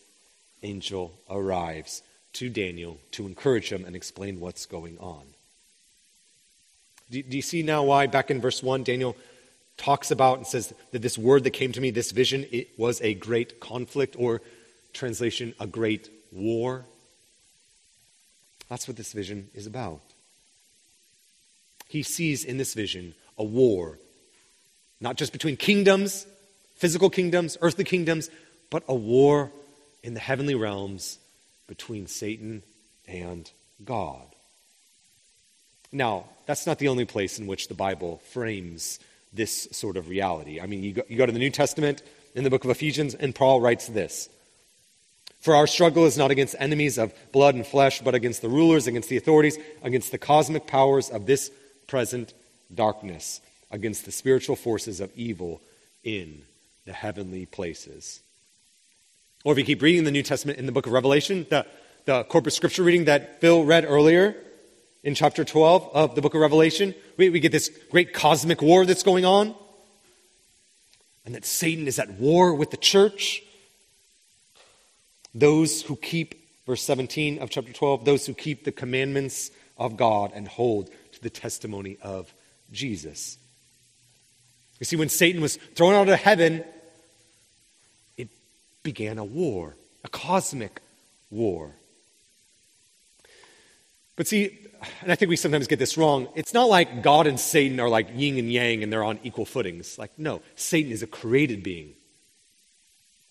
angel 0.64 1.14
arrives 1.30 2.02
to 2.34 2.50
Daniel 2.50 2.98
to 3.12 3.26
encourage 3.26 3.72
him 3.72 3.84
and 3.86 3.96
explain 3.96 4.40
what's 4.40 4.66
going 4.66 4.98
on. 5.00 5.24
Do, 7.10 7.22
do, 7.24 7.36
you 7.36 7.42
see 7.42 7.64
now 7.64 7.84
why, 7.84 8.08
back 8.08 8.32
in 8.32 8.42
verse 8.42 8.62
1, 8.62 8.84
Daniel 8.84 9.16
talks 9.78 10.12
about 10.12 10.38
and 10.38 10.48
says 10.48 10.74
that 10.92 11.02
this 11.02 11.18
word 11.18 11.44
that 11.44 11.52
came 11.52 11.72
to 11.72 11.82
me, 11.82 11.92
this 11.92 12.12
vision, 12.12 12.46
it 12.52 12.70
was 12.78 13.02
a 13.02 13.14
great 13.14 13.60
conflict, 13.60 14.16
or 14.18 14.42
translation, 14.94 15.54
a 15.60 15.68
great 15.68 16.10
war? 16.32 16.86
That's 18.70 18.88
what 18.88 18.98
this 18.98 19.14
vision 19.14 19.50
is 19.54 19.68
about. 19.68 20.02
He 21.88 22.04
sees 22.04 22.44
in 22.44 22.58
this 22.58 22.74
vision 22.74 23.14
a 23.38 23.44
war, 23.44 23.98
not 25.00 25.16
just 25.16 25.32
between 25.32 25.56
kingdoms, 25.56 26.26
physical 26.76 27.10
kingdoms, 27.10 27.58
earthly 27.62 27.86
kingdoms, 27.86 28.30
but 28.70 28.84
a 28.88 28.96
war 28.96 29.52
in 30.04 30.14
the 30.14 30.20
heavenly 30.20 30.56
realms 30.56 31.18
between 31.68 32.08
Satan 32.08 32.64
and 33.08 33.50
God. 33.84 34.26
Now, 35.92 36.26
that's 36.46 36.68
not 36.68 36.80
the 36.80 36.90
only 36.90 37.06
place 37.06 37.40
in 37.40 37.48
which 37.48 37.68
the 37.68 37.74
Bible 37.74 38.22
frames 38.32 39.00
this 39.34 39.68
sort 39.72 39.98
of 39.98 40.10
reality. 40.10 40.60
I 40.60 40.66
mean, 40.66 40.84
you 40.84 40.94
go, 40.94 41.04
you 41.08 41.18
go 41.18 41.26
to 41.26 41.32
the 41.32 41.40
New 41.40 41.50
Testament 41.50 42.04
in 42.36 42.44
the 42.44 42.50
book 42.50 42.64
of 42.64 42.70
Ephesians, 42.70 43.16
and 43.16 43.34
Paul 43.34 43.62
writes 43.62 43.88
this 43.88 44.30
For 45.40 45.56
our 45.56 45.68
struggle 45.68 46.06
is 46.06 46.18
not 46.18 46.32
against 46.32 46.56
enemies 46.60 46.98
of 46.98 47.14
blood 47.32 47.56
and 47.56 47.66
flesh, 47.66 48.02
but 48.02 48.16
against 48.16 48.42
the 48.42 48.50
rulers, 48.50 48.88
against 48.88 49.10
the 49.10 49.18
authorities, 49.18 49.58
against 49.82 50.12
the 50.12 50.18
cosmic 50.18 50.68
powers 50.68 51.10
of 51.10 51.26
this 51.26 51.52
present 51.88 52.34
darkness, 52.74 53.42
against 53.72 54.06
the 54.06 54.12
spiritual 54.12 54.56
forces 54.56 55.00
of 55.00 55.12
evil 55.16 55.62
in 56.04 56.42
the 56.86 56.94
heavenly 56.94 57.46
places. 57.46 58.22
Or 59.44 59.54
if 59.54 59.60
you 59.60 59.66
keep 59.66 59.82
reading 59.82 60.04
the 60.04 60.12
New 60.12 60.24
Testament 60.24 60.60
in 60.60 60.66
the 60.66 60.72
book 60.72 60.88
of 60.88 60.94
Revelation, 60.94 61.46
the, 61.50 61.66
the 62.06 62.24
corpus 62.24 62.56
scripture 62.56 62.84
reading 62.84 63.06
that 63.06 63.40
Phil 63.40 63.64
read 63.64 63.86
earlier 63.86 64.36
in 65.08 65.16
chapter 65.16 65.46
12 65.46 65.92
of 65.94 66.16
the 66.16 66.22
book 66.22 66.34
of 66.36 66.42
Revelation, 66.42 66.94
we, 67.16 67.30
we 67.30 67.40
get 67.40 67.54
this 67.54 67.72
great 67.90 68.12
cosmic 68.14 68.62
war 68.62 68.86
that's 68.86 69.04
going 69.04 69.24
on. 69.24 69.56
And 71.26 71.34
that 71.34 71.46
Satan 71.46 71.88
is 71.88 71.98
at 71.98 72.20
war 72.20 72.54
with 72.54 72.72
the 72.72 72.78
church. 72.78 73.42
Those 75.34 75.82
who 75.84 75.96
keep, 75.96 76.36
verse 76.66 76.84
17 76.84 77.40
of 77.40 77.50
chapter 77.50 77.72
12, 77.72 78.04
those 78.04 78.26
who 78.26 78.34
keep 78.34 78.66
the 78.66 78.74
commandments 78.74 79.50
of 79.78 79.96
God 79.96 80.34
and 80.36 80.46
hold 80.46 80.90
to 81.14 81.22
the 81.22 81.30
testimony 81.30 81.98
of 82.02 82.34
Jesus. 82.74 83.38
You 84.82 84.86
see, 84.86 84.98
when 84.98 85.08
Satan 85.08 85.42
was 85.42 85.56
thrown 85.56 85.94
out 85.94 86.10
of 86.10 86.20
heaven, 86.20 86.66
it 88.18 88.28
began 88.84 89.20
a 89.20 89.24
war, 89.24 89.78
a 90.04 90.10
cosmic 90.10 90.82
war. 91.30 91.76
But 94.18 94.28
see, 94.28 94.67
and 95.02 95.12
I 95.12 95.16
think 95.16 95.30
we 95.30 95.36
sometimes 95.36 95.68
get 95.68 95.80
this 95.80 95.98
wrong. 95.98 96.28
It's 96.36 96.54
not 96.54 96.70
like 96.70 97.02
God 97.02 97.28
and 97.28 97.40
Satan 97.40 97.80
are 97.80 97.90
like 97.90 98.10
yin 98.16 98.38
and 98.38 98.52
yang 98.52 98.84
and 98.84 98.92
they're 98.92 99.04
on 99.04 99.20
equal 99.24 99.46
footings. 99.46 99.98
Like, 99.98 100.12
no, 100.18 100.42
Satan 100.56 100.92
is 100.92 101.04
a 101.04 101.08
created 101.08 101.64
being. 101.64 101.94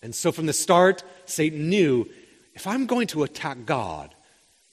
And 0.01 0.13
so 0.13 0.31
from 0.31 0.45
the 0.45 0.53
start, 0.53 1.03
Satan 1.25 1.69
knew 1.69 2.07
if 2.53 2.67
I'm 2.67 2.85
going 2.85 3.07
to 3.07 3.23
attack 3.23 3.65
God, 3.65 4.13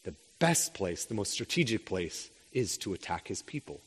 the 0.04 0.14
best 0.38 0.74
place, 0.74 1.04
the 1.04 1.14
most 1.14 1.32
strategic 1.32 1.86
place, 1.86 2.30
is 2.52 2.78
to 2.78 2.94
attack 2.94 3.28
his 3.28 3.42
people. 3.42 3.80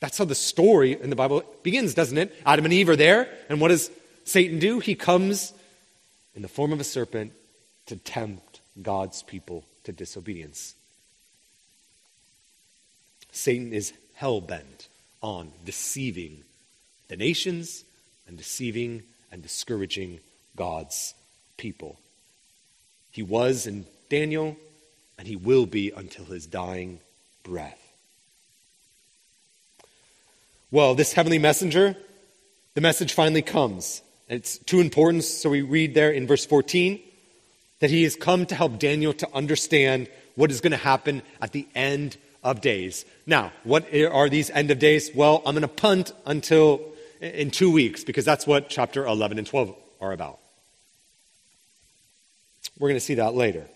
That's 0.00 0.18
how 0.18 0.24
the 0.24 0.34
story 0.34 1.00
in 1.00 1.10
the 1.10 1.16
Bible 1.16 1.44
begins, 1.62 1.94
doesn't 1.94 2.16
it? 2.16 2.34
Adam 2.46 2.64
and 2.64 2.74
Eve 2.74 2.88
are 2.88 2.96
there, 2.96 3.28
and 3.48 3.60
what 3.60 3.68
does 3.68 3.90
Satan 4.24 4.58
do? 4.58 4.78
He 4.78 4.94
comes 4.94 5.52
in 6.34 6.42
the 6.42 6.48
form 6.48 6.72
of 6.72 6.80
a 6.80 6.84
serpent 6.84 7.32
to 7.86 7.96
tempt 7.96 8.60
God's 8.80 9.22
people 9.22 9.64
to 9.84 9.92
disobedience. 9.92 10.74
Satan 13.32 13.72
is 13.72 13.92
hell 14.14 14.40
bent 14.40 14.88
on 15.22 15.52
deceiving 15.64 16.42
the 17.08 17.16
nations 17.16 17.84
and 18.26 18.36
deceiving 18.36 19.02
and 19.32 19.42
discouraging 19.42 20.20
God's 20.56 21.14
people. 21.56 21.98
He 23.10 23.22
was 23.22 23.66
in 23.66 23.86
Daniel, 24.08 24.56
and 25.18 25.26
he 25.26 25.36
will 25.36 25.66
be 25.66 25.90
until 25.90 26.24
his 26.26 26.46
dying 26.46 27.00
breath. 27.42 27.78
Well, 30.70 30.94
this 30.94 31.12
heavenly 31.12 31.38
messenger, 31.38 31.96
the 32.74 32.80
message 32.80 33.12
finally 33.12 33.42
comes. 33.42 34.02
It's 34.28 34.58
too 34.58 34.80
important, 34.80 35.24
so 35.24 35.50
we 35.50 35.62
read 35.62 35.94
there 35.94 36.12
in 36.12 36.28
verse 36.28 36.46
14 36.46 37.00
that 37.80 37.90
he 37.90 38.04
has 38.04 38.14
come 38.14 38.46
to 38.46 38.54
help 38.54 38.78
Daniel 38.78 39.12
to 39.14 39.28
understand 39.34 40.08
what 40.36 40.50
is 40.50 40.60
going 40.60 40.70
to 40.70 40.76
happen 40.76 41.22
at 41.42 41.52
the 41.52 41.66
end 41.74 42.16
of 42.42 42.60
days. 42.60 43.04
Now, 43.26 43.52
what 43.64 43.92
are 43.94 44.28
these 44.28 44.50
end 44.50 44.70
of 44.70 44.78
days? 44.78 45.10
Well, 45.14 45.42
I'm 45.44 45.54
going 45.54 45.62
to 45.62 45.68
punt 45.68 46.12
until 46.26 46.80
in 47.20 47.50
two 47.50 47.70
weeks 47.70 48.02
because 48.04 48.24
that's 48.24 48.46
what 48.46 48.68
chapter 48.68 49.04
11 49.04 49.38
and 49.38 49.46
12 49.46 49.74
are 50.00 50.12
about. 50.12 50.38
We're 52.78 52.88
going 52.88 52.96
to 52.96 53.04
see 53.04 53.14
that 53.14 53.34
later. 53.34 53.66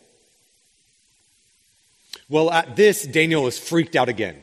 Well, 2.29 2.51
at 2.51 2.75
this, 2.75 3.03
Daniel 3.03 3.47
is 3.47 3.59
freaked 3.59 3.97
out 3.97 4.09
again. 4.09 4.37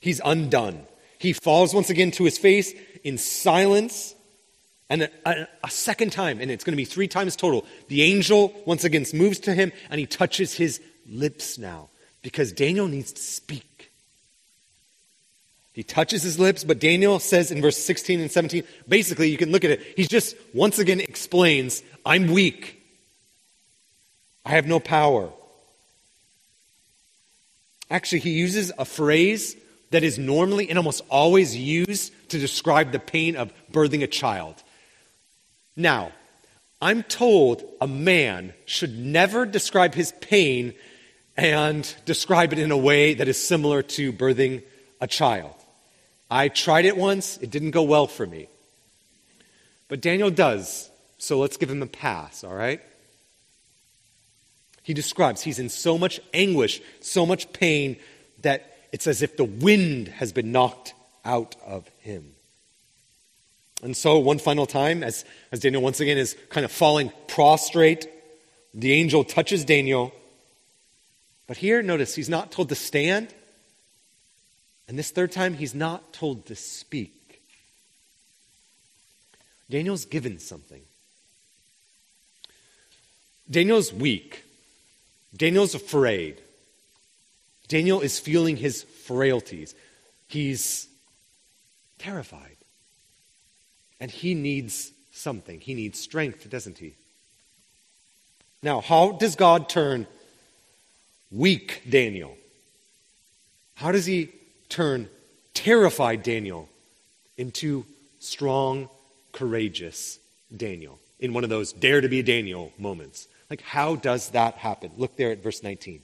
He's 0.00 0.20
undone. 0.24 0.86
He 1.18 1.32
falls 1.32 1.72
once 1.72 1.88
again 1.88 2.10
to 2.12 2.24
his 2.24 2.36
face 2.36 2.74
in 3.02 3.16
silence 3.16 4.14
and 4.90 5.02
a, 5.02 5.10
a, 5.24 5.48
a, 5.64 5.70
second 5.70 6.12
time, 6.12 6.40
and 6.40 6.50
it's 6.50 6.62
going 6.62 6.74
to 6.74 6.76
be 6.76 6.84
three 6.84 7.08
times 7.08 7.34
total, 7.34 7.64
the 7.88 8.02
angel 8.02 8.54
once 8.66 8.84
again 8.84 9.04
moves 9.14 9.40
to 9.40 9.54
him 9.54 9.72
and 9.90 9.98
he 9.98 10.06
touches 10.06 10.52
his 10.52 10.80
lips 11.08 11.58
now 11.58 11.88
because 12.26 12.50
Daniel 12.50 12.88
needs 12.88 13.12
to 13.12 13.22
speak. 13.22 13.92
He 15.72 15.84
touches 15.84 16.24
his 16.24 16.40
lips, 16.40 16.64
but 16.64 16.80
Daniel 16.80 17.20
says 17.20 17.52
in 17.52 17.62
verse 17.62 17.78
16 17.78 18.18
and 18.18 18.32
17, 18.32 18.64
basically, 18.88 19.30
you 19.30 19.36
can 19.36 19.52
look 19.52 19.62
at 19.62 19.70
it. 19.70 19.80
He 19.96 20.08
just 20.08 20.34
once 20.52 20.80
again 20.80 20.98
explains, 20.98 21.84
I'm 22.04 22.26
weak. 22.26 22.82
I 24.44 24.50
have 24.50 24.66
no 24.66 24.80
power. 24.80 25.30
Actually, 27.92 28.22
he 28.22 28.30
uses 28.30 28.72
a 28.76 28.84
phrase 28.84 29.56
that 29.92 30.02
is 30.02 30.18
normally 30.18 30.68
and 30.68 30.78
almost 30.78 31.04
always 31.08 31.56
used 31.56 32.12
to 32.30 32.40
describe 32.40 32.90
the 32.90 32.98
pain 32.98 33.36
of 33.36 33.52
birthing 33.70 34.02
a 34.02 34.08
child. 34.08 34.56
Now, 35.76 36.10
I'm 36.82 37.04
told 37.04 37.62
a 37.80 37.86
man 37.86 38.52
should 38.64 38.98
never 38.98 39.46
describe 39.46 39.94
his 39.94 40.10
pain 40.20 40.74
and 41.36 41.94
describe 42.04 42.52
it 42.52 42.58
in 42.58 42.70
a 42.70 42.76
way 42.76 43.14
that 43.14 43.28
is 43.28 43.40
similar 43.40 43.82
to 43.82 44.12
birthing 44.12 44.62
a 45.00 45.06
child. 45.06 45.54
I 46.30 46.48
tried 46.48 46.86
it 46.86 46.96
once, 46.96 47.36
it 47.38 47.50
didn't 47.50 47.70
go 47.72 47.82
well 47.82 48.06
for 48.06 48.26
me. 48.26 48.48
But 49.88 50.00
Daniel 50.00 50.30
does, 50.30 50.90
so 51.18 51.38
let's 51.38 51.56
give 51.56 51.70
him 51.70 51.82
a 51.82 51.86
pass, 51.86 52.42
all 52.42 52.54
right? 52.54 52.80
He 54.82 54.94
describes 54.94 55.42
he's 55.42 55.58
in 55.58 55.68
so 55.68 55.98
much 55.98 56.20
anguish, 56.32 56.80
so 57.00 57.26
much 57.26 57.52
pain, 57.52 57.96
that 58.42 58.78
it's 58.92 59.06
as 59.06 59.22
if 59.22 59.36
the 59.36 59.44
wind 59.44 60.08
has 60.08 60.32
been 60.32 60.52
knocked 60.52 60.94
out 61.24 61.56
of 61.64 61.88
him. 62.00 62.32
And 63.82 63.96
so, 63.96 64.18
one 64.18 64.38
final 64.38 64.64
time, 64.64 65.02
as, 65.02 65.24
as 65.52 65.60
Daniel 65.60 65.82
once 65.82 66.00
again 66.00 66.16
is 66.16 66.36
kind 66.48 66.64
of 66.64 66.72
falling 66.72 67.12
prostrate, 67.28 68.08
the 68.72 68.92
angel 68.92 69.22
touches 69.22 69.64
Daniel. 69.64 70.12
But 71.46 71.58
here, 71.58 71.82
notice, 71.82 72.14
he's 72.14 72.28
not 72.28 72.50
told 72.50 72.68
to 72.70 72.74
stand. 72.74 73.32
And 74.88 74.98
this 74.98 75.10
third 75.10 75.32
time, 75.32 75.54
he's 75.54 75.74
not 75.74 76.12
told 76.12 76.46
to 76.46 76.56
speak. 76.56 77.42
Daniel's 79.68 80.04
given 80.04 80.38
something. 80.38 80.82
Daniel's 83.50 83.92
weak. 83.92 84.44
Daniel's 85.36 85.74
afraid. 85.74 86.40
Daniel 87.68 88.00
is 88.00 88.18
feeling 88.18 88.56
his 88.56 88.82
frailties. 88.82 89.74
He's 90.28 90.88
terrified. 91.98 92.56
And 94.00 94.10
he 94.10 94.34
needs 94.34 94.92
something. 95.12 95.60
He 95.60 95.74
needs 95.74 95.98
strength, 95.98 96.48
doesn't 96.48 96.78
he? 96.78 96.94
Now, 98.62 98.80
how 98.80 99.12
does 99.12 99.36
God 99.36 99.68
turn 99.68 100.06
weak 101.30 101.82
Daniel? 101.88 102.36
How 103.74 103.92
does 103.92 104.06
he 104.06 104.30
turn 104.68 105.08
terrified 105.54 106.22
Daniel 106.22 106.68
into 107.36 107.84
strong, 108.20 108.88
courageous 109.32 110.18
Daniel 110.54 110.98
in 111.20 111.32
one 111.32 111.44
of 111.44 111.50
those 111.50 111.72
dare 111.72 112.00
to 112.00 112.08
be 112.08 112.22
Daniel 112.22 112.72
moments? 112.78 113.28
Like, 113.50 113.62
how 113.62 113.96
does 113.96 114.30
that 114.30 114.54
happen? 114.54 114.90
Look 114.96 115.16
there 115.16 115.30
at 115.30 115.42
verse 115.42 115.62
19. 115.62 116.00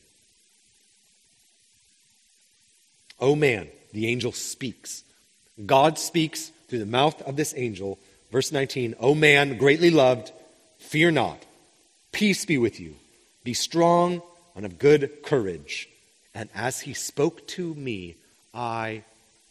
Oh 3.18 3.36
man, 3.36 3.68
the 3.92 4.08
angel 4.08 4.32
speaks. 4.32 5.04
God 5.64 5.98
speaks 5.98 6.50
through 6.68 6.80
the 6.80 6.86
mouth 6.86 7.20
of 7.22 7.36
this 7.36 7.54
angel. 7.56 7.98
Verse 8.30 8.50
19, 8.50 8.96
O 8.98 9.14
man, 9.14 9.58
greatly 9.58 9.90
loved, 9.90 10.32
fear 10.78 11.10
not. 11.10 11.44
Peace 12.10 12.44
be 12.44 12.58
with 12.58 12.80
you. 12.80 12.96
Be 13.44 13.54
strong 13.54 14.22
and 14.54 14.64
of 14.64 14.78
good 14.78 15.22
courage. 15.22 15.88
And 16.34 16.48
as 16.54 16.80
he 16.80 16.94
spoke 16.94 17.46
to 17.48 17.74
me, 17.74 18.16
I 18.54 19.04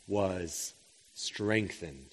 was 0.08 0.74
strengthened. 1.14 2.10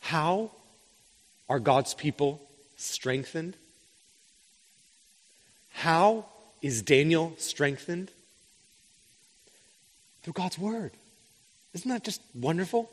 How 0.00 0.50
are 1.48 1.58
God's 1.58 1.94
people 1.94 2.42
strengthened? 2.76 3.56
How 5.72 6.26
is 6.60 6.82
Daniel 6.82 7.34
strengthened? 7.38 8.10
Through 10.22 10.34
God's 10.34 10.58
Word. 10.58 10.92
Isn't 11.72 11.90
that 11.90 12.04
just 12.04 12.20
wonderful? 12.34 12.90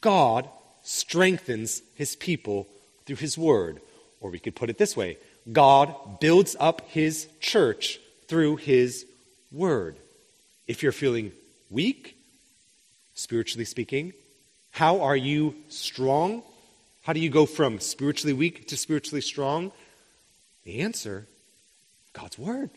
God 0.00 0.48
strengthens 0.82 1.82
his 1.94 2.16
people 2.16 2.66
through 3.04 3.16
his 3.16 3.38
Word. 3.38 3.80
Or 4.20 4.30
we 4.30 4.38
could 4.38 4.54
put 4.54 4.70
it 4.70 4.78
this 4.78 4.96
way 4.96 5.18
God 5.50 6.20
builds 6.20 6.56
up 6.58 6.88
his 6.90 7.28
church 7.40 8.00
through 8.28 8.56
his 8.56 9.06
Word. 9.52 9.96
If 10.66 10.82
you're 10.82 10.92
feeling 10.92 11.32
weak, 11.70 12.16
spiritually 13.14 13.64
speaking, 13.64 14.12
how 14.72 15.00
are 15.00 15.16
you 15.16 15.54
strong? 15.68 16.42
How 17.02 17.12
do 17.12 17.20
you 17.20 17.30
go 17.30 17.46
from 17.46 17.78
spiritually 17.78 18.32
weak 18.32 18.68
to 18.68 18.76
spiritually 18.76 19.20
strong? 19.20 19.70
The 20.64 20.80
answer 20.80 21.26
God's 22.12 22.38
Word. 22.38 22.70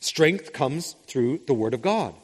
Strength 0.00 0.52
comes 0.52 0.96
through 1.06 1.42
the 1.46 1.54
Word 1.54 1.74
of 1.74 1.82
God. 1.82 2.14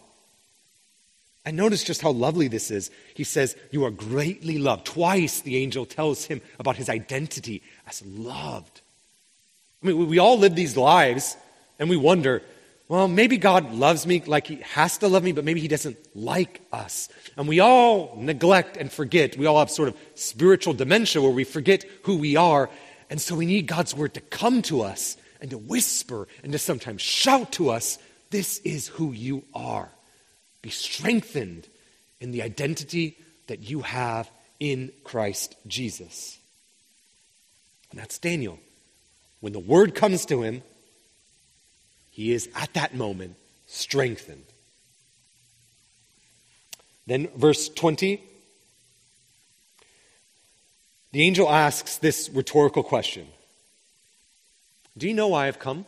And 1.47 1.57
notice 1.57 1.85
just 1.85 2.03
how 2.03 2.11
lovely 2.11 2.49
this 2.49 2.73
is. 2.73 2.91
He 3.15 3.23
says, 3.23 3.57
You 3.71 3.85
are 3.85 3.91
greatly 3.91 4.59
loved. 4.59 4.85
Twice 4.85 5.41
the 5.41 5.57
angel 5.57 5.87
tells 5.87 6.25
him 6.25 6.43
about 6.59 6.77
his 6.77 6.89
identity 6.89 7.63
as 7.87 8.05
loved. 8.05 8.81
I 9.83 9.87
mean, 9.87 10.09
we 10.09 10.19
all 10.19 10.39
live 10.39 10.57
these 10.57 10.77
lives 10.77 11.37
and 11.79 11.89
we 11.89 11.97
wonder, 11.97 12.43
well, 12.89 13.09
maybe 13.09 13.37
God 13.37 13.73
loves 13.75 14.07
me 14.07 14.23
like 14.27 14.47
He 14.47 14.57
has 14.57 14.99
to 14.99 15.09
love 15.09 15.25
me, 15.25 15.33
but 15.33 15.45
maybe 15.45 15.61
He 15.61 15.69
doesn't 15.69 15.97
like 16.15 16.63
us. 16.73 17.09
And 17.37 17.49
we 17.49 17.59
all 17.59 18.17
neglect 18.17 18.77
and 18.77 18.93
forget. 18.93 19.37
We 19.37 19.47
all 19.47 19.59
have 19.59 19.71
sort 19.71 19.89
of 19.89 19.97
spiritual 20.15 20.73
dementia 20.73 21.21
where 21.21 21.33
we 21.33 21.45
forget 21.45 21.85
who 22.05 22.17
we 22.17 22.37
are. 22.37 22.71
And 23.11 23.21
so 23.21 23.35
we 23.35 23.47
need 23.47 23.67
God's 23.67 23.95
Word 23.95 24.15
to 24.15 24.21
come 24.21 24.63
to 24.63 24.83
us 24.83 25.17
and 25.41 25.51
to 25.51 25.59
whisper 25.59 26.29
and 26.45 26.53
to 26.53 26.59
sometimes 26.59 27.03
shout 27.03 27.53
to 27.53 27.71
us, 27.71 27.99
This 28.31 28.59
is 28.59 28.87
who 28.87 29.13
you 29.13 29.43
are. 29.53 29.89
Be 30.67 30.73
strengthened 30.73 31.69
in 32.21 32.33
the 32.33 32.43
identity 32.43 33.17
that 33.47 33.71
you 33.71 33.83
have 33.83 34.29
in 34.59 34.91
Christ 35.05 35.55
Jesus. 35.69 36.39
And 37.93 38.01
that's 38.01 38.19
Daniel. 38.19 38.59
When 39.39 39.53
the 39.53 39.61
Word 39.61 39.95
comes 39.95 40.27
to 40.27 40.43
him, 40.43 40.63
he 42.11 42.33
is 42.33 42.49
at 42.57 42.75
that 42.75 42.97
moment 42.97 43.37
strengthened. 43.69 44.43
Then, 47.07 47.29
verse 47.37 47.69
20, 47.69 48.21
the 51.13 51.23
angel 51.23 51.49
asks 51.49 51.99
this 51.99 52.29
rhetorical 52.29 52.83
question 52.83 53.29
Do 54.99 55.07
you 55.07 55.15
know 55.15 55.29
why 55.29 55.47
I've 55.47 55.61
come? 55.61 55.87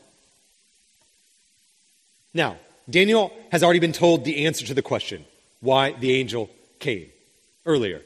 Now, 2.32 2.58
Daniel 2.88 3.32
has 3.50 3.62
already 3.62 3.80
been 3.80 3.92
told 3.92 4.24
the 4.24 4.46
answer 4.46 4.66
to 4.66 4.74
the 4.74 4.82
question 4.82 5.24
why 5.60 5.92
the 5.92 6.12
angel 6.12 6.50
came 6.78 7.08
earlier. 7.66 8.02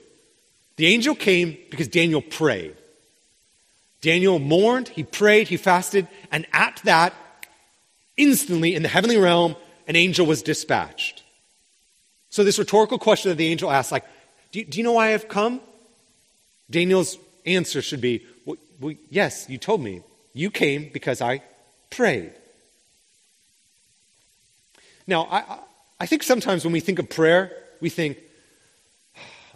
The 0.77 0.87
angel 0.87 1.15
came 1.15 1.57
because 1.71 1.89
Daniel 1.89 2.23
prayed. 2.23 2.75
Daniel 4.01 4.39
mourned, 4.39 4.89
he 4.89 5.05
prayed, 5.05 5.49
he 5.49 5.57
fasted, 5.57 6.09
and 6.33 6.47
at 6.53 6.81
that, 6.85 7.15
Instantly, 8.17 8.75
in 8.75 8.83
the 8.83 8.89
heavenly 8.89 9.17
realm, 9.17 9.57
an 9.89 9.97
angel 9.97 10.27
was 10.27 10.43
dispatched. 10.43 11.23
So, 12.31 12.45
this 12.45 12.59
rhetorical 12.59 12.99
question 12.99 13.31
that 13.31 13.37
the 13.37 13.49
angel 13.49 13.71
asked, 13.71 13.91
like, 13.91 14.05
do 14.53 14.59
you, 14.59 14.65
do 14.65 14.79
you 14.79 14.85
know 14.85 14.93
why 14.93 15.15
I've 15.15 15.29
come? 15.29 15.61
Daniel's 16.71 17.17
answer 17.47 17.81
should 17.81 18.01
be, 18.01 18.25
well, 18.45 18.57
well, 18.81 18.95
Yes, 19.11 19.47
you 19.49 19.59
told 19.59 19.83
me. 19.83 20.03
You 20.35 20.51
came 20.51 20.91
because 20.93 21.21
I 21.21 21.43
prayed. 21.91 22.33
Now, 25.07 25.29
I, 25.31 25.59
I 26.01 26.07
think 26.07 26.23
sometimes 26.23 26.65
when 26.65 26.73
we 26.73 26.81
think 26.81 26.99
of 26.99 27.09
prayer, 27.09 27.53
we 27.81 27.89
think, 27.89 28.19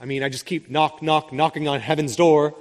I 0.01 0.05
mean, 0.05 0.23
I 0.23 0.29
just 0.29 0.47
keep 0.47 0.71
knock, 0.71 1.03
knock, 1.03 1.33
knocking 1.33 1.69
on 1.69 1.81
heaven's 1.81 2.17
door. 2.17 2.55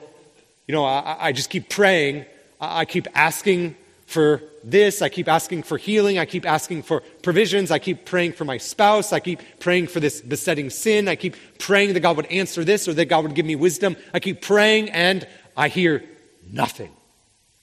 You 0.67 0.73
know, 0.73 0.85
I, 0.85 1.27
I 1.27 1.31
just 1.31 1.49
keep 1.49 1.69
praying. 1.69 2.25
I 2.59 2.85
keep 2.85 3.07
asking 3.13 3.75
for 4.05 4.41
this. 4.63 5.01
I 5.01 5.09
keep 5.09 5.27
asking 5.27 5.63
for 5.63 5.77
healing. 5.77 6.17
I 6.19 6.25
keep 6.25 6.45
asking 6.45 6.83
for 6.83 7.01
provisions. 7.21 7.71
I 7.71 7.79
keep 7.79 8.05
praying 8.05 8.33
for 8.33 8.45
my 8.45 8.57
spouse. 8.57 9.11
I 9.11 9.19
keep 9.19 9.41
praying 9.59 9.87
for 9.87 9.99
this 9.99 10.21
besetting 10.21 10.69
sin. 10.69 11.07
I 11.07 11.15
keep 11.15 11.35
praying 11.59 11.93
that 11.93 11.99
God 11.99 12.17
would 12.17 12.27
answer 12.27 12.63
this 12.63 12.87
or 12.87 12.93
that 12.93 13.05
God 13.05 13.23
would 13.23 13.35
give 13.35 13.45
me 13.45 13.55
wisdom. 13.55 13.95
I 14.13 14.19
keep 14.19 14.41
praying 14.41 14.89
and 14.89 15.27
I 15.57 15.67
hear 15.67 16.03
nothing. 16.51 16.91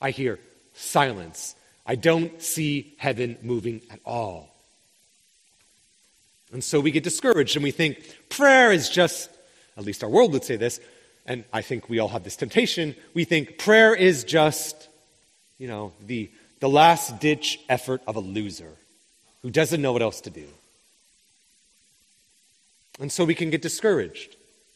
I 0.00 0.10
hear 0.10 0.38
silence. 0.74 1.54
I 1.86 1.94
don't 1.94 2.40
see 2.42 2.94
heaven 2.98 3.38
moving 3.42 3.82
at 3.90 4.00
all. 4.04 4.51
And 6.52 6.62
so 6.62 6.80
we 6.80 6.90
get 6.90 7.04
discouraged 7.04 7.56
and 7.56 7.62
we 7.62 7.70
think 7.70 8.16
prayer 8.28 8.72
is 8.72 8.88
just, 8.88 9.30
at 9.76 9.84
least 9.84 10.04
our 10.04 10.10
world 10.10 10.32
would 10.32 10.44
say 10.44 10.56
this, 10.56 10.80
and 11.24 11.44
I 11.52 11.62
think 11.62 11.88
we 11.88 11.98
all 11.98 12.08
have 12.08 12.24
this 12.24 12.36
temptation. 12.36 12.94
We 13.14 13.24
think 13.24 13.58
prayer 13.58 13.94
is 13.94 14.24
just 14.24 14.88
you 15.62 15.68
know, 15.68 15.92
the, 16.04 16.28
the 16.58 16.68
last 16.68 17.20
ditch 17.20 17.60
effort 17.68 18.02
of 18.08 18.16
a 18.16 18.20
loser 18.20 18.72
who 19.42 19.50
doesn't 19.50 19.80
know 19.80 19.92
what 19.92 20.02
else 20.02 20.20
to 20.22 20.30
do. 20.30 20.48
And 22.98 23.12
so 23.12 23.24
we 23.24 23.36
can 23.36 23.50
get 23.50 23.62
discouraged. 23.62 24.34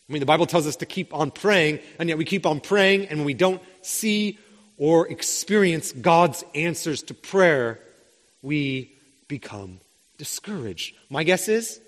I 0.08 0.12
mean, 0.12 0.20
the 0.20 0.26
Bible 0.26 0.46
tells 0.46 0.68
us 0.68 0.76
to 0.76 0.86
keep 0.86 1.12
on 1.12 1.32
praying, 1.32 1.80
and 1.98 2.08
yet 2.08 2.18
we 2.18 2.24
keep 2.24 2.46
on 2.46 2.60
praying, 2.60 3.08
and 3.08 3.18
when 3.18 3.26
we 3.26 3.34
don't 3.34 3.60
see 3.82 4.38
or 4.78 5.08
experience 5.08 5.90
God's 5.90 6.44
answers 6.54 7.02
to 7.02 7.14
prayer, 7.14 7.80
we 8.42 8.92
become 9.26 9.80
discouraged. 10.18 10.96
My 11.08 11.24
guess 11.24 11.48
is 11.48 11.80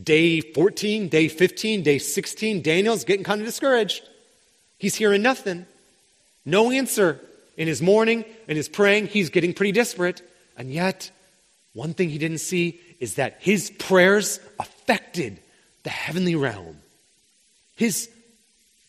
day 0.00 0.40
14, 0.40 1.08
day 1.08 1.28
15, 1.28 1.82
day 1.82 1.98
16, 1.98 2.62
Daniel's 2.62 3.04
getting 3.04 3.24
kind 3.24 3.40
of 3.40 3.46
discouraged. 3.46 4.02
He's 4.78 4.94
hearing 4.94 5.22
nothing. 5.22 5.66
No 6.44 6.70
answer. 6.70 7.20
In 7.56 7.66
his 7.66 7.80
mourning 7.80 8.26
and 8.48 8.56
his 8.56 8.68
praying, 8.68 9.06
he's 9.06 9.30
getting 9.30 9.54
pretty 9.54 9.72
desperate. 9.72 10.20
And 10.58 10.70
yet, 10.70 11.10
one 11.72 11.94
thing 11.94 12.10
he 12.10 12.18
didn't 12.18 12.38
see 12.38 12.80
is 13.00 13.14
that 13.14 13.38
his 13.40 13.70
prayers 13.70 14.40
affected 14.60 15.38
the 15.82 15.90
heavenly 15.90 16.34
realm. 16.34 16.76
His 17.76 18.10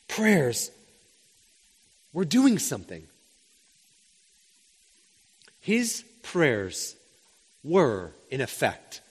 prayers 0.10 0.70
were 2.12 2.26
doing 2.26 2.60
something. 2.60 3.04
His 5.62 6.04
prayers 6.24 6.97
were, 7.68 8.12
in 8.30 8.42
effect, 8.42 9.02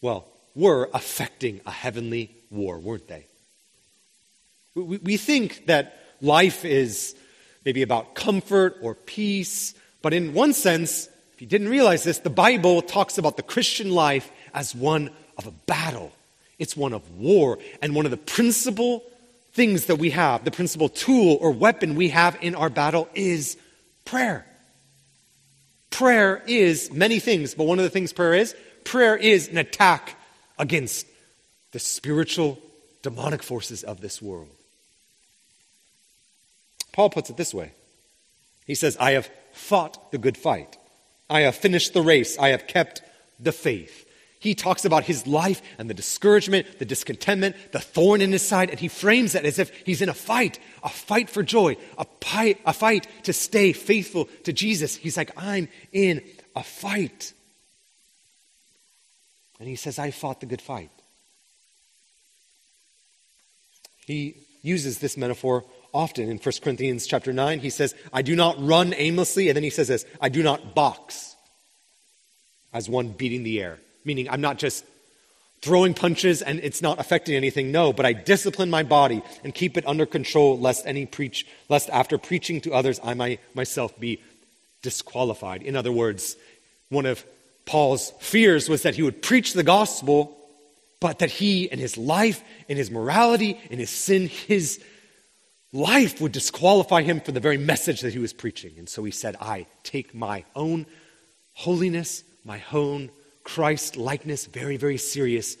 well, 0.00 0.26
were 0.54 0.90
affecting 0.92 1.60
a 1.66 1.70
heavenly 1.70 2.30
war, 2.50 2.78
weren't 2.78 3.08
they? 3.08 3.26
We, 4.74 4.98
we 4.98 5.16
think 5.16 5.66
that 5.66 5.98
life 6.20 6.64
is 6.64 7.14
maybe 7.64 7.82
about 7.82 8.14
comfort 8.14 8.76
or 8.82 8.94
peace. 8.94 9.74
But 10.02 10.14
in 10.14 10.34
one 10.34 10.52
sense, 10.52 11.08
if 11.34 11.40
you 11.40 11.46
didn't 11.46 11.68
realize 11.68 12.04
this, 12.04 12.18
the 12.18 12.30
Bible 12.30 12.82
talks 12.82 13.18
about 13.18 13.36
the 13.36 13.42
Christian 13.42 13.90
life 13.90 14.30
as 14.54 14.74
one 14.74 15.10
of 15.38 15.46
a 15.46 15.52
battle. 15.66 16.12
It's 16.58 16.76
one 16.76 16.92
of 16.92 17.08
war. 17.16 17.58
And 17.80 17.94
one 17.94 18.04
of 18.04 18.10
the 18.10 18.16
principal 18.16 19.02
things 19.52 19.86
that 19.86 19.96
we 19.96 20.10
have, 20.10 20.44
the 20.44 20.50
principal 20.50 20.88
tool 20.88 21.38
or 21.40 21.50
weapon 21.50 21.94
we 21.94 22.08
have 22.08 22.36
in 22.40 22.54
our 22.54 22.70
battle 22.70 23.08
is 23.14 23.56
prayer. 24.04 24.46
Prayer 25.92 26.42
is 26.46 26.90
many 26.90 27.20
things, 27.20 27.54
but 27.54 27.64
one 27.64 27.78
of 27.78 27.84
the 27.84 27.90
things 27.90 28.12
prayer 28.12 28.34
is, 28.34 28.56
prayer 28.82 29.16
is 29.16 29.48
an 29.48 29.58
attack 29.58 30.16
against 30.58 31.06
the 31.72 31.78
spiritual 31.78 32.58
demonic 33.02 33.42
forces 33.42 33.84
of 33.84 34.00
this 34.00 34.20
world. 34.20 34.48
Paul 36.92 37.10
puts 37.10 37.30
it 37.30 37.36
this 37.36 37.54
way 37.54 37.72
He 38.66 38.74
says, 38.74 38.96
I 38.98 39.12
have 39.12 39.30
fought 39.52 40.10
the 40.10 40.18
good 40.18 40.36
fight, 40.36 40.76
I 41.28 41.40
have 41.40 41.56
finished 41.56 41.94
the 41.94 42.02
race, 42.02 42.38
I 42.38 42.48
have 42.48 42.66
kept 42.66 43.02
the 43.38 43.52
faith. 43.52 44.01
He 44.42 44.56
talks 44.56 44.84
about 44.84 45.04
his 45.04 45.24
life 45.24 45.62
and 45.78 45.88
the 45.88 45.94
discouragement, 45.94 46.80
the 46.80 46.84
discontentment, 46.84 47.54
the 47.70 47.78
thorn 47.78 48.20
in 48.20 48.32
his 48.32 48.42
side, 48.42 48.70
and 48.70 48.80
he 48.80 48.88
frames 48.88 49.34
that 49.34 49.44
as 49.44 49.60
if 49.60 49.70
he's 49.86 50.02
in 50.02 50.08
a 50.08 50.14
fight, 50.14 50.58
a 50.82 50.88
fight 50.88 51.30
for 51.30 51.44
joy, 51.44 51.76
a, 51.96 52.04
pi- 52.04 52.56
a 52.66 52.72
fight 52.72 53.06
to 53.22 53.32
stay 53.32 53.72
faithful 53.72 54.24
to 54.42 54.52
Jesus. 54.52 54.96
He's 54.96 55.16
like, 55.16 55.30
I'm 55.36 55.68
in 55.92 56.22
a 56.56 56.64
fight. 56.64 57.34
And 59.60 59.68
he 59.68 59.76
says, 59.76 60.00
I 60.00 60.10
fought 60.10 60.40
the 60.40 60.46
good 60.46 60.60
fight. 60.60 60.90
He 64.06 64.34
uses 64.62 64.98
this 64.98 65.16
metaphor 65.16 65.62
often 65.94 66.28
in 66.28 66.38
1 66.38 66.52
Corinthians 66.64 67.06
chapter 67.06 67.32
9. 67.32 67.60
He 67.60 67.70
says, 67.70 67.94
I 68.12 68.22
do 68.22 68.34
not 68.34 68.56
run 68.58 68.92
aimlessly. 68.92 69.48
And 69.48 69.54
then 69.54 69.62
he 69.62 69.70
says 69.70 69.86
this, 69.86 70.04
I 70.20 70.30
do 70.30 70.42
not 70.42 70.74
box 70.74 71.36
as 72.72 72.88
one 72.88 73.10
beating 73.10 73.44
the 73.44 73.62
air. 73.62 73.78
Meaning, 74.04 74.28
I'm 74.28 74.40
not 74.40 74.58
just 74.58 74.84
throwing 75.62 75.94
punches 75.94 76.42
and 76.42 76.58
it's 76.60 76.82
not 76.82 76.98
affecting 76.98 77.36
anything. 77.36 77.70
No, 77.70 77.92
but 77.92 78.04
I 78.04 78.12
discipline 78.12 78.68
my 78.68 78.82
body 78.82 79.22
and 79.44 79.54
keep 79.54 79.78
it 79.78 79.86
under 79.86 80.04
control 80.04 80.58
lest 80.58 80.86
any 80.86 81.06
preach, 81.06 81.46
lest 81.68 81.88
after 81.90 82.18
preaching 82.18 82.60
to 82.62 82.74
others, 82.74 83.00
I 83.02 83.14
might 83.14 83.40
myself 83.54 83.98
be 83.98 84.20
disqualified. 84.82 85.62
In 85.62 85.76
other 85.76 85.92
words, 85.92 86.36
one 86.88 87.06
of 87.06 87.24
Paul's 87.64 88.12
fears 88.18 88.68
was 88.68 88.82
that 88.82 88.96
he 88.96 89.02
would 89.02 89.22
preach 89.22 89.52
the 89.52 89.62
gospel, 89.62 90.36
but 91.00 91.20
that 91.20 91.30
he 91.30 91.70
and 91.70 91.80
his 91.80 91.96
life 91.96 92.42
and 92.68 92.76
his 92.76 92.90
morality 92.90 93.58
and 93.70 93.78
his 93.78 93.90
sin, 93.90 94.26
his 94.26 94.82
life 95.72 96.20
would 96.20 96.32
disqualify 96.32 97.02
him 97.02 97.20
for 97.20 97.30
the 97.30 97.40
very 97.40 97.56
message 97.56 98.00
that 98.00 98.12
he 98.12 98.18
was 98.18 98.32
preaching. 98.32 98.72
And 98.78 98.88
so 98.88 99.04
he 99.04 99.12
said, 99.12 99.36
I 99.40 99.66
take 99.84 100.12
my 100.12 100.44
own 100.56 100.86
holiness, 101.54 102.24
my 102.44 102.62
own 102.72 103.10
Christ 103.44 103.96
likeness 103.96 104.46
very, 104.46 104.76
very 104.76 104.98
serious 104.98 105.56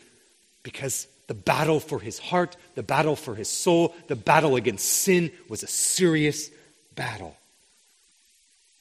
because 0.62 1.06
the 1.26 1.34
battle 1.34 1.80
for 1.80 1.98
his 1.98 2.18
heart, 2.18 2.56
the 2.74 2.82
battle 2.82 3.16
for 3.16 3.34
his 3.34 3.48
soul, 3.48 3.94
the 4.08 4.16
battle 4.16 4.56
against 4.56 4.86
sin 4.86 5.30
was 5.48 5.62
a 5.62 5.66
serious 5.66 6.50
battle. 6.94 7.36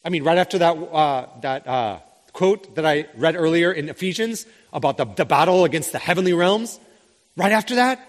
I 0.04 0.10
mean, 0.10 0.24
right 0.24 0.38
after 0.38 0.58
that, 0.60 0.72
uh, 0.72 1.28
that 1.42 1.68
uh, 1.68 2.00
quote 2.34 2.76
that 2.76 2.86
I 2.86 3.08
read 3.16 3.36
earlier 3.36 3.72
in 3.72 3.90
Ephesians 3.90 4.46
about 4.74 4.98
the, 4.98 5.06
the 5.06 5.26
battle 5.26 5.64
against 5.66 5.92
the 5.92 6.00
heavenly 6.00 6.34
realms, 6.34 6.80
right 7.38 7.52
after 7.52 7.76
that, 7.76 8.00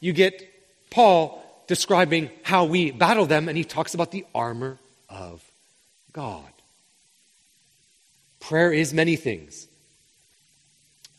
you 0.00 0.12
get 0.12 0.42
Paul 0.90 1.42
describing 1.66 2.30
how 2.42 2.64
we 2.64 2.90
battle 2.90 3.26
them, 3.26 3.48
and 3.48 3.56
he 3.56 3.64
talks 3.64 3.94
about 3.94 4.10
the 4.10 4.24
armor 4.34 4.78
of 5.08 5.42
God. 6.12 6.44
Prayer 8.40 8.72
is 8.72 8.92
many 8.94 9.16
things. 9.16 9.66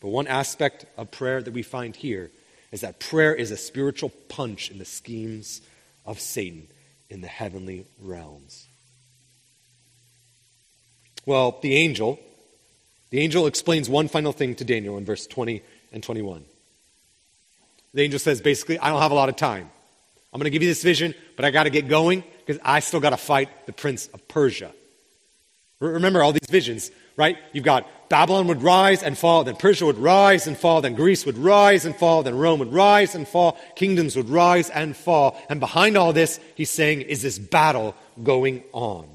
But 0.07 0.13
one 0.13 0.27
aspect 0.27 0.85
of 0.95 1.11
prayer 1.11 1.41
that 1.41 1.53
we 1.53 1.63
find 1.63 1.93
here 1.93 2.31
is 2.71 2.79
that 2.79 2.97
prayer 2.97 3.35
is 3.35 3.51
a 3.51 3.57
spiritual 3.57 4.07
punch 4.29 4.71
in 4.71 4.77
the 4.77 4.85
schemes 4.85 5.59
of 6.05 6.21
Satan 6.21 6.69
in 7.09 7.19
the 7.19 7.27
heavenly 7.27 7.85
realms. 8.01 8.67
Well, 11.25 11.59
the 11.61 11.75
angel, 11.75 12.21
the 13.09 13.19
angel 13.19 13.47
explains 13.47 13.89
one 13.89 14.07
final 14.07 14.31
thing 14.31 14.55
to 14.55 14.63
Daniel 14.63 14.97
in 14.97 15.03
verse 15.03 15.27
20 15.27 15.61
and 15.91 16.01
21. 16.01 16.45
The 17.93 18.01
angel 18.01 18.19
says 18.19 18.39
basically, 18.39 18.79
I 18.79 18.89
don't 18.89 19.01
have 19.01 19.11
a 19.11 19.13
lot 19.13 19.27
of 19.27 19.35
time. 19.35 19.69
I'm 20.31 20.39
going 20.39 20.45
to 20.45 20.51
give 20.51 20.63
you 20.63 20.69
this 20.69 20.83
vision, 20.83 21.15
but 21.35 21.43
I 21.43 21.51
got 21.51 21.63
to 21.63 21.69
get 21.69 21.89
going 21.89 22.23
because 22.45 22.61
I 22.63 22.79
still 22.79 23.01
got 23.01 23.09
to 23.09 23.17
fight 23.17 23.65
the 23.65 23.73
prince 23.73 24.07
of 24.13 24.25
Persia. 24.29 24.71
Remember 25.81 26.23
all 26.23 26.31
these 26.31 26.49
visions, 26.49 26.91
right? 27.17 27.37
You've 27.51 27.65
got 27.65 27.85
Babylon 28.09 28.47
would 28.47 28.63
rise 28.63 29.03
and 29.03 29.17
fall, 29.17 29.43
then 29.43 29.55
Persia 29.55 29.85
would 29.85 29.97
rise 29.97 30.47
and 30.47 30.57
fall, 30.57 30.81
then 30.81 30.95
Greece 30.95 31.25
would 31.25 31.37
rise 31.37 31.85
and 31.85 31.95
fall, 31.95 32.23
then 32.23 32.37
Rome 32.37 32.59
would 32.59 32.71
rise 32.71 33.15
and 33.15 33.27
fall, 33.27 33.57
kingdoms 33.75 34.15
would 34.15 34.29
rise 34.29 34.69
and 34.69 34.95
fall. 34.95 35.39
And 35.49 35.59
behind 35.59 35.97
all 35.97 36.13
this, 36.13 36.39
he's 36.55 36.71
saying, 36.71 37.01
is 37.01 37.21
this 37.21 37.37
battle 37.37 37.95
going 38.23 38.63
on? 38.71 39.07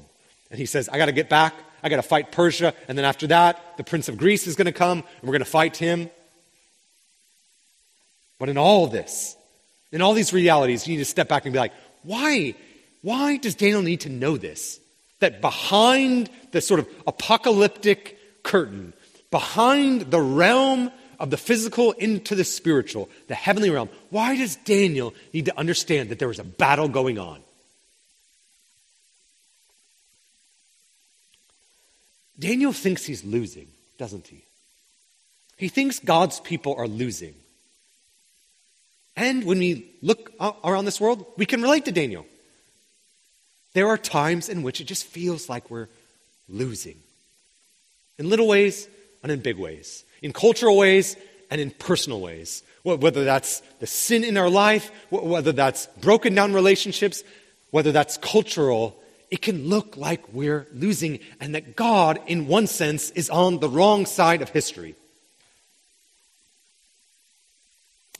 And 0.51 0.59
he 0.59 0.67
says, 0.67 0.89
I 0.89 0.97
got 0.97 1.07
to 1.07 1.11
get 1.11 1.29
back. 1.29 1.55
I 1.81 1.89
got 1.89 1.97
to 1.97 2.03
fight 2.03 2.31
Persia. 2.31 2.73
And 2.87 2.97
then 2.97 3.03
after 3.03 3.27
that, 3.27 3.77
the 3.77 3.83
prince 3.83 4.07
of 4.07 4.17
Greece 4.17 4.47
is 4.47 4.55
going 4.55 4.65
to 4.65 4.71
come, 4.71 4.99
and 4.99 5.23
we're 5.23 5.33
going 5.33 5.39
to 5.39 5.45
fight 5.45 5.75
him. 5.75 6.09
But 8.39 8.49
in 8.49 8.57
all 8.57 8.87
this, 8.87 9.35
in 9.91 10.01
all 10.01 10.13
these 10.13 10.31
realities, 10.33 10.87
you 10.87 10.93
need 10.93 10.99
to 10.99 11.05
step 11.05 11.27
back 11.27 11.45
and 11.45 11.53
be 11.53 11.59
like, 11.59 11.73
why? 12.03 12.55
Why 13.01 13.37
does 13.37 13.55
Daniel 13.55 13.81
need 13.81 14.01
to 14.01 14.09
know 14.09 14.37
this? 14.37 14.79
That 15.19 15.41
behind 15.41 16.29
the 16.51 16.61
sort 16.61 16.79
of 16.79 16.87
apocalyptic 17.07 18.17
curtain 18.43 18.93
behind 19.31 20.11
the 20.11 20.21
realm 20.21 20.91
of 21.19 21.29
the 21.29 21.37
physical 21.37 21.93
into 21.93 22.35
the 22.35 22.43
spiritual, 22.43 23.09
the 23.27 23.35
heavenly 23.35 23.69
realm. 23.69 23.89
Why 24.09 24.35
does 24.35 24.57
Daniel 24.57 25.13
need 25.33 25.45
to 25.45 25.57
understand 25.57 26.09
that 26.09 26.19
there 26.19 26.27
was 26.27 26.39
a 26.39 26.43
battle 26.43 26.87
going 26.87 27.17
on? 27.17 27.41
Daniel 32.37 32.73
thinks 32.73 33.05
he's 33.05 33.23
losing, 33.23 33.67
doesn't 33.97 34.27
he? 34.27 34.43
He 35.57 35.69
thinks 35.69 35.99
God's 35.99 36.39
people 36.39 36.75
are 36.77 36.87
losing. 36.87 37.35
And 39.15 39.45
when 39.45 39.59
we 39.59 39.91
look 40.01 40.31
around 40.63 40.85
this 40.85 40.99
world, 40.99 41.25
we 41.37 41.45
can 41.45 41.61
relate 41.61 41.85
to 41.85 41.91
Daniel. 41.91 42.25
There 43.73 43.87
are 43.87 43.97
times 43.97 44.49
in 44.49 44.61
which 44.61 44.81
it 44.81 44.85
just 44.85 45.05
feels 45.05 45.47
like 45.47 45.69
we're 45.69 45.87
losing 46.49 46.97
in 48.17 48.29
little 48.29 48.47
ways 48.47 48.87
and 49.21 49.31
in 49.31 49.39
big 49.39 49.57
ways, 49.57 50.03
in 50.21 50.33
cultural 50.33 50.77
ways 50.77 51.15
and 51.49 51.59
in 51.59 51.71
personal 51.71 52.21
ways. 52.21 52.63
Whether 52.83 53.23
that's 53.23 53.61
the 53.79 53.87
sin 53.87 54.23
in 54.25 54.35
our 54.35 54.49
life, 54.49 54.91
whether 55.09 55.53
that's 55.53 55.87
broken 56.01 56.35
down 56.35 56.53
relationships, 56.53 57.23
whether 57.71 57.93
that's 57.93 58.17
cultural, 58.17 58.99
it 59.31 59.41
can 59.41 59.69
look 59.69 59.95
like 59.95 60.33
we're 60.33 60.67
losing 60.73 61.19
and 61.39 61.55
that 61.55 61.75
God, 61.75 62.19
in 62.27 62.47
one 62.47 62.67
sense, 62.67 63.09
is 63.11 63.29
on 63.29 63.59
the 63.59 63.69
wrong 63.69 64.05
side 64.05 64.41
of 64.41 64.49
history. 64.49 64.95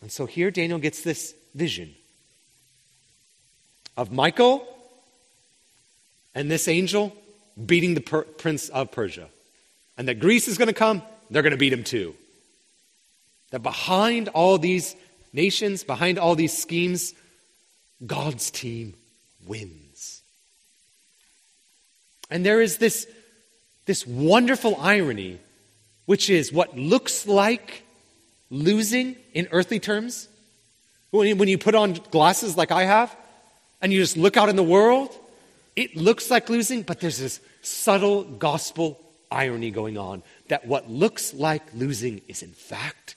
And 0.02 0.12
so 0.12 0.26
here 0.26 0.50
Daniel 0.50 0.80
gets 0.80 1.02
this 1.02 1.36
vision 1.54 1.94
of 3.96 4.12
Michael 4.12 4.68
and 6.34 6.50
this 6.50 6.68
angel 6.68 7.16
beating 7.64 7.94
the 7.94 8.02
per- 8.02 8.24
prince 8.24 8.70
of 8.70 8.92
Persia 8.92 9.28
and 9.98 10.08
that 10.08 10.20
Greece 10.20 10.48
is 10.48 10.58
going 10.58 10.68
to 10.68 10.74
come, 10.74 11.02
they're 11.30 11.44
going 11.44 11.52
to 11.52 11.58
beat 11.58 11.74
him 11.74 11.84
too. 11.84 12.16
That 13.52 13.62
behind 13.62 14.30
all 14.30 14.58
these 14.58 14.96
nations, 15.32 15.84
behind 15.84 16.18
all 16.18 16.36
these 16.36 16.56
schemes, 16.56 17.14
God's 18.06 18.52
team 18.52 18.94
wins. 19.46 20.22
And 22.30 22.46
there 22.46 22.62
is 22.62 22.78
this, 22.78 23.08
this 23.86 24.08
wonderful 24.08 24.76
irony, 24.80 25.40
which 26.06 26.30
is 26.30 26.52
what 26.52 26.78
looks 26.78 27.28
like 27.28 27.84
losing 28.50 29.16
in 29.34 29.48
earthly 29.52 29.80
terms. 29.80 30.28
When 31.12 31.48
you 31.48 31.58
put 31.58 31.76
on 31.76 31.94
glasses 32.10 32.58
like 32.58 32.72
I 32.72 32.86
have, 32.86 33.16
and 33.82 33.92
you 33.92 34.00
just 34.00 34.18
look 34.18 34.38
out 34.38 34.50
in 34.50 34.56
the 34.56 34.64
world, 34.64 35.16
it 35.76 35.96
looks 35.96 36.32
like 36.32 36.50
losing, 36.50 36.84
but 36.84 37.02
there's 37.02 37.20
this 37.20 37.40
subtle 37.62 38.24
gospel 38.24 39.00
irony 39.34 39.72
going 39.72 39.98
on 39.98 40.24
that 40.48 40.66
what 40.68 40.90
looks 40.90 41.34
like 41.34 41.64
losing 41.74 42.22
is, 42.28 42.44
in 42.44 42.52
fact, 42.52 43.16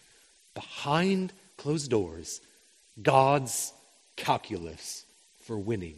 behind 0.54 1.32
closed 1.56 1.90
doors, 1.90 2.40
God's 3.00 3.72
calculus 4.16 5.04
for 5.42 5.58
winning. 5.58 5.96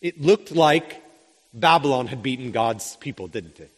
It 0.00 0.20
looked 0.20 0.52
like 0.52 1.02
Babylon 1.52 2.06
had 2.06 2.22
beaten 2.22 2.52
God's 2.52 2.96
people, 2.96 3.28
didn't 3.28 3.60
it? 3.60 3.70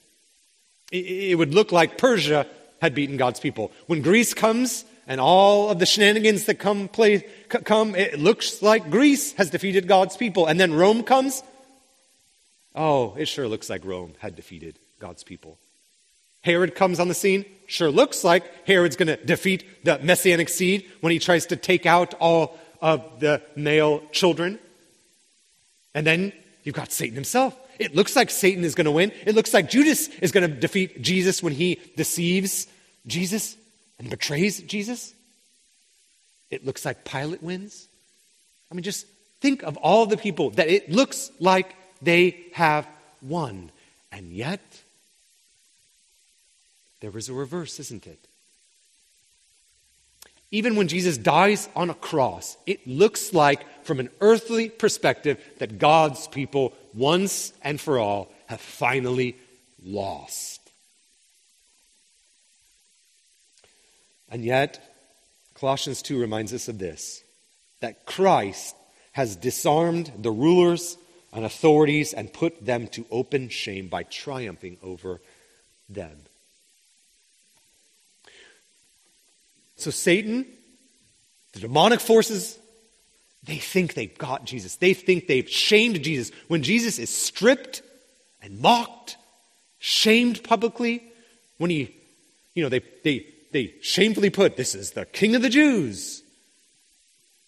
It 0.92 1.38
would 1.38 1.54
look 1.54 1.72
like 1.72 1.98
Persia 1.98 2.46
had 2.80 2.94
beaten 2.94 3.16
God's 3.16 3.40
people. 3.40 3.72
When 3.86 4.02
Greece 4.02 4.34
comes 4.34 4.84
and 5.06 5.20
all 5.20 5.70
of 5.70 5.78
the 5.78 5.86
shenanigans 5.86 6.44
that 6.44 6.56
come 6.56 6.88
play 6.88 7.26
come, 7.48 7.94
it 7.94 8.20
looks 8.20 8.62
like 8.62 8.90
Greece 8.90 9.32
has 9.34 9.50
defeated 9.50 9.88
God's 9.88 10.16
people. 10.16 10.46
And 10.46 10.60
then 10.60 10.74
Rome 10.74 11.02
comes 11.02 11.42
Oh, 12.74 13.14
it 13.16 13.26
sure 13.26 13.48
looks 13.48 13.68
like 13.68 13.84
Rome 13.84 14.14
had 14.18 14.36
defeated 14.36 14.78
God's 14.98 15.24
people. 15.24 15.58
Herod 16.42 16.74
comes 16.74 16.98
on 16.98 17.08
the 17.08 17.14
scene. 17.14 17.44
Sure 17.66 17.90
looks 17.90 18.24
like 18.24 18.44
Herod's 18.66 18.96
going 18.96 19.08
to 19.08 19.16
defeat 19.16 19.84
the 19.84 19.98
messianic 20.00 20.48
seed 20.48 20.90
when 21.00 21.12
he 21.12 21.18
tries 21.18 21.46
to 21.46 21.56
take 21.56 21.86
out 21.86 22.14
all 22.14 22.58
of 22.80 23.20
the 23.20 23.42
male 23.54 24.02
children. 24.10 24.58
And 25.94 26.06
then 26.06 26.32
you've 26.64 26.74
got 26.74 26.92
Satan 26.92 27.14
himself. 27.14 27.56
It 27.78 27.94
looks 27.94 28.16
like 28.16 28.30
Satan 28.30 28.64
is 28.64 28.74
going 28.74 28.86
to 28.86 28.90
win. 28.90 29.12
It 29.24 29.34
looks 29.34 29.54
like 29.54 29.70
Judas 29.70 30.08
is 30.08 30.32
going 30.32 30.48
to 30.48 30.56
defeat 30.56 31.00
Jesus 31.00 31.42
when 31.42 31.52
he 31.52 31.80
deceives 31.96 32.66
Jesus 33.06 33.56
and 33.98 34.10
betrays 34.10 34.60
Jesus. 34.60 35.14
It 36.50 36.66
looks 36.66 36.84
like 36.84 37.04
Pilate 37.04 37.42
wins. 37.42 37.88
I 38.70 38.74
mean, 38.74 38.82
just 38.82 39.06
think 39.40 39.62
of 39.62 39.76
all 39.78 40.06
the 40.06 40.16
people 40.16 40.50
that 40.50 40.68
it 40.68 40.90
looks 40.90 41.30
like 41.38 41.74
they 42.02 42.46
have 42.52 42.86
won. 43.20 43.70
And 44.10 44.32
yet, 44.32 44.60
there 47.00 47.16
is 47.16 47.28
a 47.28 47.32
reverse, 47.32 47.80
isn't 47.80 48.06
it? 48.06 48.18
Even 50.50 50.76
when 50.76 50.86
Jesus 50.86 51.16
dies 51.16 51.68
on 51.74 51.88
a 51.88 51.94
cross, 51.94 52.58
it 52.66 52.86
looks 52.86 53.32
like, 53.32 53.64
from 53.84 54.00
an 54.00 54.10
earthly 54.20 54.68
perspective, 54.68 55.42
that 55.58 55.78
God's 55.78 56.28
people, 56.28 56.74
once 56.92 57.54
and 57.62 57.80
for 57.80 57.98
all, 57.98 58.30
have 58.46 58.60
finally 58.60 59.36
lost. 59.82 60.60
And 64.30 64.44
yet, 64.44 64.78
Colossians 65.54 66.02
2 66.02 66.20
reminds 66.20 66.52
us 66.52 66.68
of 66.68 66.78
this 66.78 67.22
that 67.80 68.06
Christ 68.06 68.76
has 69.12 69.36
disarmed 69.36 70.12
the 70.18 70.30
rulers 70.30 70.96
and 71.32 71.44
authorities 71.44 72.12
and 72.12 72.32
put 72.32 72.64
them 72.64 72.88
to 72.88 73.06
open 73.10 73.48
shame 73.48 73.88
by 73.88 74.02
triumphing 74.02 74.76
over 74.82 75.20
them. 75.88 76.16
So, 79.76 79.90
Satan, 79.90 80.46
the 81.52 81.60
demonic 81.60 82.00
forces, 82.00 82.58
they 83.44 83.56
think 83.56 83.94
they've 83.94 84.16
got 84.16 84.44
Jesus. 84.44 84.76
They 84.76 84.94
think 84.94 85.26
they've 85.26 85.48
shamed 85.48 86.02
Jesus. 86.02 86.30
When 86.48 86.62
Jesus 86.62 86.98
is 86.98 87.10
stripped 87.10 87.82
and 88.40 88.60
mocked, 88.60 89.16
shamed 89.78 90.44
publicly, 90.44 91.02
when 91.58 91.70
he, 91.70 91.94
you 92.54 92.62
know, 92.62 92.68
they, 92.68 92.82
they, 93.02 93.26
they 93.50 93.74
shamefully 93.80 94.30
put, 94.30 94.56
This 94.56 94.74
is 94.74 94.92
the 94.92 95.06
King 95.06 95.34
of 95.34 95.42
the 95.42 95.48
Jews. 95.48 96.22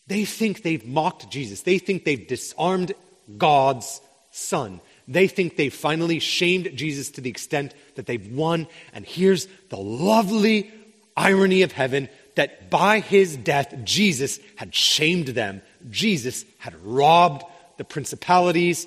They 0.06 0.24
think 0.24 0.62
they've 0.62 0.84
mocked 0.84 1.30
Jesus. 1.30 1.62
They 1.62 1.78
think 1.78 2.04
they've 2.04 2.26
disarmed 2.26 2.92
God's 3.36 4.00
Son. 4.30 4.80
They 5.06 5.28
think 5.28 5.56
they've 5.56 5.72
finally 5.72 6.18
shamed 6.18 6.76
Jesus 6.76 7.10
to 7.12 7.20
the 7.20 7.30
extent 7.30 7.74
that 7.94 8.06
they've 8.06 8.32
won. 8.32 8.66
And 8.92 9.04
here's 9.04 9.46
the 9.68 9.76
lovely 9.76 10.70
irony 11.16 11.62
of 11.62 11.72
heaven 11.72 12.08
that 12.34 12.70
by 12.70 13.00
his 13.00 13.36
death, 13.36 13.74
Jesus 13.84 14.38
had 14.56 14.74
shamed 14.74 15.28
them. 15.28 15.62
Jesus 15.90 16.44
had 16.58 16.74
robbed 16.84 17.44
the 17.76 17.84
principalities, 17.84 18.86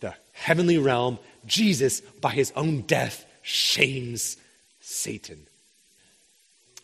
the 0.00 0.14
heavenly 0.32 0.78
realm. 0.78 1.18
Jesus, 1.46 2.00
by 2.00 2.30
his 2.30 2.52
own 2.56 2.82
death, 2.82 3.24
shames 3.42 4.36
Satan. 4.80 5.47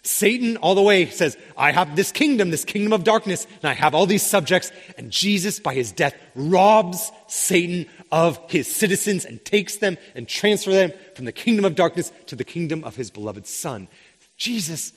Satan, 0.07 0.59
all 0.59 0.75
the 0.75 0.83
way, 0.83 1.07
says, 1.07 1.37
I 1.57 1.73
have 1.73 1.97
this 1.97 2.13
kingdom, 2.13 2.51
this 2.51 2.67
kingdom 2.67 2.93
of 2.93 3.05
darkness, 3.05 3.47
and 3.63 3.71
I 3.71 3.73
have 3.73 3.95
all 3.95 4.05
these 4.05 4.23
subjects. 4.23 4.71
And 4.99 5.11
Jesus, 5.11 5.59
by 5.59 5.73
his 5.73 5.93
death, 5.93 6.15
robs 6.35 7.11
Satan 7.27 7.87
of 8.13 8.39
his 8.51 8.73
citizens 8.73 9.25
and 9.25 9.43
takes 9.47 9.77
them 9.77 9.97
and 10.15 10.29
transfers 10.29 10.75
them 10.75 10.93
from 11.15 11.25
the 11.25 11.33
kingdom 11.33 11.65
of 11.65 11.75
darkness 11.75 12.13
to 12.27 12.37
the 12.37 12.45
kingdom 12.45 12.85
of 12.85 12.97
his 12.97 13.11
beloved 13.11 13.47
Son. 13.47 13.89
Jesus 14.37 14.93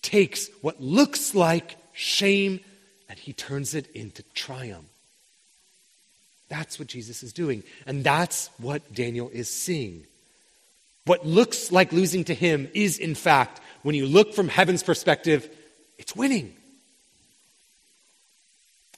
takes 0.00 0.48
what 0.60 0.80
looks 0.80 1.34
like 1.34 1.76
shame 1.92 2.60
and 3.08 3.18
he 3.18 3.32
turns 3.32 3.74
it 3.74 3.90
into 3.94 4.22
triumph. 4.34 4.86
That's 6.48 6.78
what 6.78 6.86
Jesus 6.86 7.22
is 7.22 7.32
doing. 7.32 7.64
And 7.84 8.04
that's 8.04 8.48
what 8.58 8.94
Daniel 8.94 9.28
is 9.30 9.48
seeing. 9.50 10.04
What 11.04 11.26
looks 11.26 11.72
like 11.72 11.92
losing 11.92 12.24
to 12.24 12.34
him 12.34 12.68
is, 12.74 12.98
in 12.98 13.14
fact, 13.14 13.60
when 13.82 13.94
you 13.94 14.06
look 14.06 14.34
from 14.34 14.48
heaven's 14.48 14.82
perspective, 14.82 15.48
it's 15.98 16.14
winning. 16.16 16.54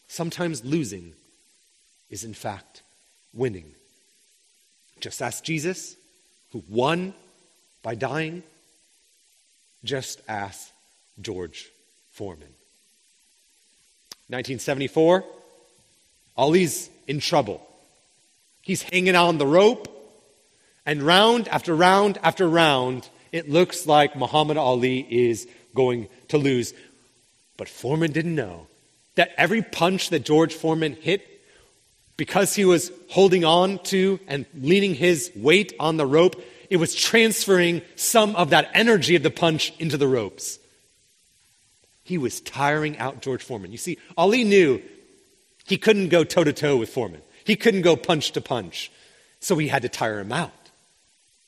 Sometimes 0.09 0.65
losing 0.65 1.13
is, 2.11 2.25
in 2.25 2.35
fact, 2.35 2.83
winning. 3.33 3.75
Just 5.01 5.21
ask 5.21 5.43
Jesus, 5.43 5.97
who 6.53 6.63
won 6.69 7.15
by 7.83 7.95
dying. 7.95 8.43
Just 9.83 10.21
ask 10.29 10.71
George 11.21 11.71
Foreman. 12.13 12.55
1974, 14.29 15.25
Ali's 16.37 16.89
in 17.07 17.21
trouble. 17.21 17.61
He's 18.63 18.83
hanging 18.83 19.17
on 19.17 19.39
the 19.39 19.47
rope, 19.47 19.91
and 20.87 21.03
round 21.03 21.49
after 21.49 21.75
round 21.75 22.19
after 22.23 22.49
round, 22.49 23.09
it 23.35 23.51
looks 23.51 23.85
like 23.85 24.15
Muhammad 24.15 24.57
Ali 24.57 25.05
is 25.11 25.49
going 25.75 26.09
to 26.29 26.39
lose. 26.39 26.73
But 27.57 27.69
Foreman 27.69 28.13
didn't 28.13 28.37
know 28.37 28.69
that 29.17 29.33
every 29.37 29.61
punch 29.61 30.11
that 30.11 30.25
George 30.25 30.55
Foreman 30.55 30.93
hit, 30.93 31.27
because 32.17 32.55
he 32.55 32.65
was 32.65 32.93
holding 33.11 33.45
on 33.45 33.81
to 33.91 34.21
and 34.29 34.47
leaning 34.55 34.95
his 34.95 35.33
weight 35.35 35.73
on 35.81 35.97
the 35.97 36.07
rope, 36.07 36.41
it 36.71 36.77
was 36.77 36.95
transferring 36.95 37.83
some 37.97 38.37
of 38.37 38.51
that 38.51 38.71
energy 38.73 39.17
of 39.17 39.25
the 39.25 39.33
punch 39.33 39.73
into 39.81 39.97
the 39.97 40.07
ropes. 40.07 40.61
He 42.05 42.19
was 42.19 42.41
tiring 42.41 42.97
out 42.99 43.21
George 43.21 43.43
Foreman. 43.43 43.73
You 43.73 43.79
see, 43.79 43.99
Ali 44.17 44.45
knew 44.45 44.81
he 45.67 45.77
couldn't 45.77 46.11
go 46.11 46.23
toe 46.23 46.45
to 46.45 46.53
toe 46.53 46.77
with 46.77 46.91
Foreman, 46.91 47.23
he 47.45 47.57
couldn't 47.57 47.83
go 47.83 47.97
punch 47.97 48.31
to 48.33 48.41
punch. 48.41 48.93
So 49.41 49.59
he 49.59 49.67
had 49.67 49.83
to 49.83 49.89
tire 49.89 50.21
him 50.21 50.31
out. 50.31 50.64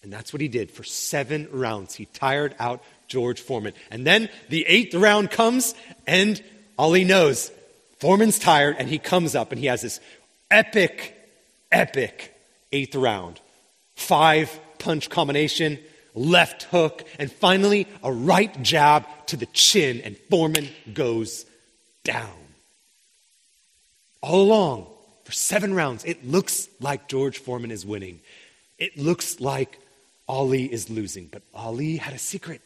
And 0.03 0.13
that's 0.13 0.33
what 0.33 0.41
he 0.41 0.49
did 0.49 0.71
for 0.71 0.85
seven 0.85 1.49
rounds. 1.51 1.95
He 1.95 2.07
tired 2.07 2.55
out 2.59 2.83
George 3.09 3.41
Foreman. 3.41 3.73
And 3.91 4.07
then 4.07 4.29
the 4.49 4.65
eighth 4.67 4.95
round 4.95 5.31
comes, 5.31 5.75
and 6.07 6.43
Ali 6.79 7.05
knows 7.05 7.51
Foreman's 7.99 8.39
tired, 8.39 8.77
and 8.79 8.89
he 8.89 8.99
comes 8.99 9.35
up 9.35 9.53
and 9.53 9.59
he 9.59 9.67
has 9.67 9.83
this 9.83 10.01
epic, 10.51 11.17
epic 11.73 12.35
eighth 12.73 12.95
round. 12.95 13.41
Five 13.95 14.59
punch 14.79 15.09
combination 15.09 15.79
left 16.15 16.65
hook, 16.65 17.07
and 17.19 17.31
finally 17.31 17.87
a 18.03 18.13
right 18.13 18.63
jab 18.63 19.07
to 19.27 19.37
the 19.37 19.47
chin, 19.47 20.01
and 20.03 20.17
Foreman 20.31 20.69
goes 20.93 21.45
down. 22.05 22.31
All 24.23 24.43
along, 24.43 24.87
for 25.25 25.33
seven 25.33 25.75
rounds, 25.75 26.05
it 26.05 26.27
looks 26.27 26.69
like 26.81 27.09
George 27.09 27.39
Foreman 27.39 27.71
is 27.71 27.85
winning. 27.85 28.21
It 28.79 28.97
looks 28.97 29.41
like 29.41 29.79
Ali 30.29 30.65
is 30.65 30.91
losing. 30.91 31.27
But 31.27 31.43
Ali 31.55 31.97
had 31.97 32.15
a 32.15 32.19
secret, 32.19 32.61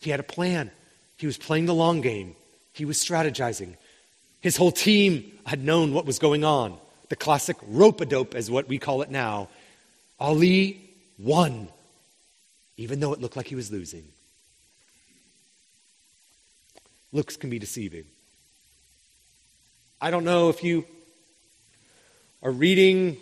he 0.00 0.10
had 0.10 0.20
a 0.20 0.24
plan. 0.24 0.70
He 1.18 1.26
was 1.26 1.38
playing 1.38 1.66
the 1.66 1.74
long 1.74 2.00
game, 2.00 2.36
he 2.72 2.84
was 2.84 2.98
strategizing. 2.98 3.76
His 4.40 4.56
whole 4.56 4.72
team 4.72 5.32
had 5.44 5.64
known 5.64 5.92
what 5.92 6.06
was 6.06 6.18
going 6.18 6.44
on. 6.44 6.78
The 7.08 7.16
classic 7.16 7.56
rope 7.66 8.00
a 8.00 8.06
dope, 8.06 8.34
as 8.34 8.50
what 8.50 8.68
we 8.68 8.78
call 8.78 9.02
it 9.02 9.10
now. 9.10 9.48
Ali 10.20 10.80
won 11.18 11.68
even 12.76 13.00
though 13.00 13.12
it 13.12 13.20
looked 13.20 13.36
like 13.36 13.48
he 13.48 13.54
was 13.54 13.72
losing. 13.72 14.04
Looks 17.12 17.36
can 17.36 17.50
be 17.50 17.58
deceiving. 17.58 18.04
I 20.00 20.10
don't 20.10 20.24
know 20.24 20.50
if 20.50 20.62
you 20.62 20.84
are 22.42 22.50
reading 22.50 23.16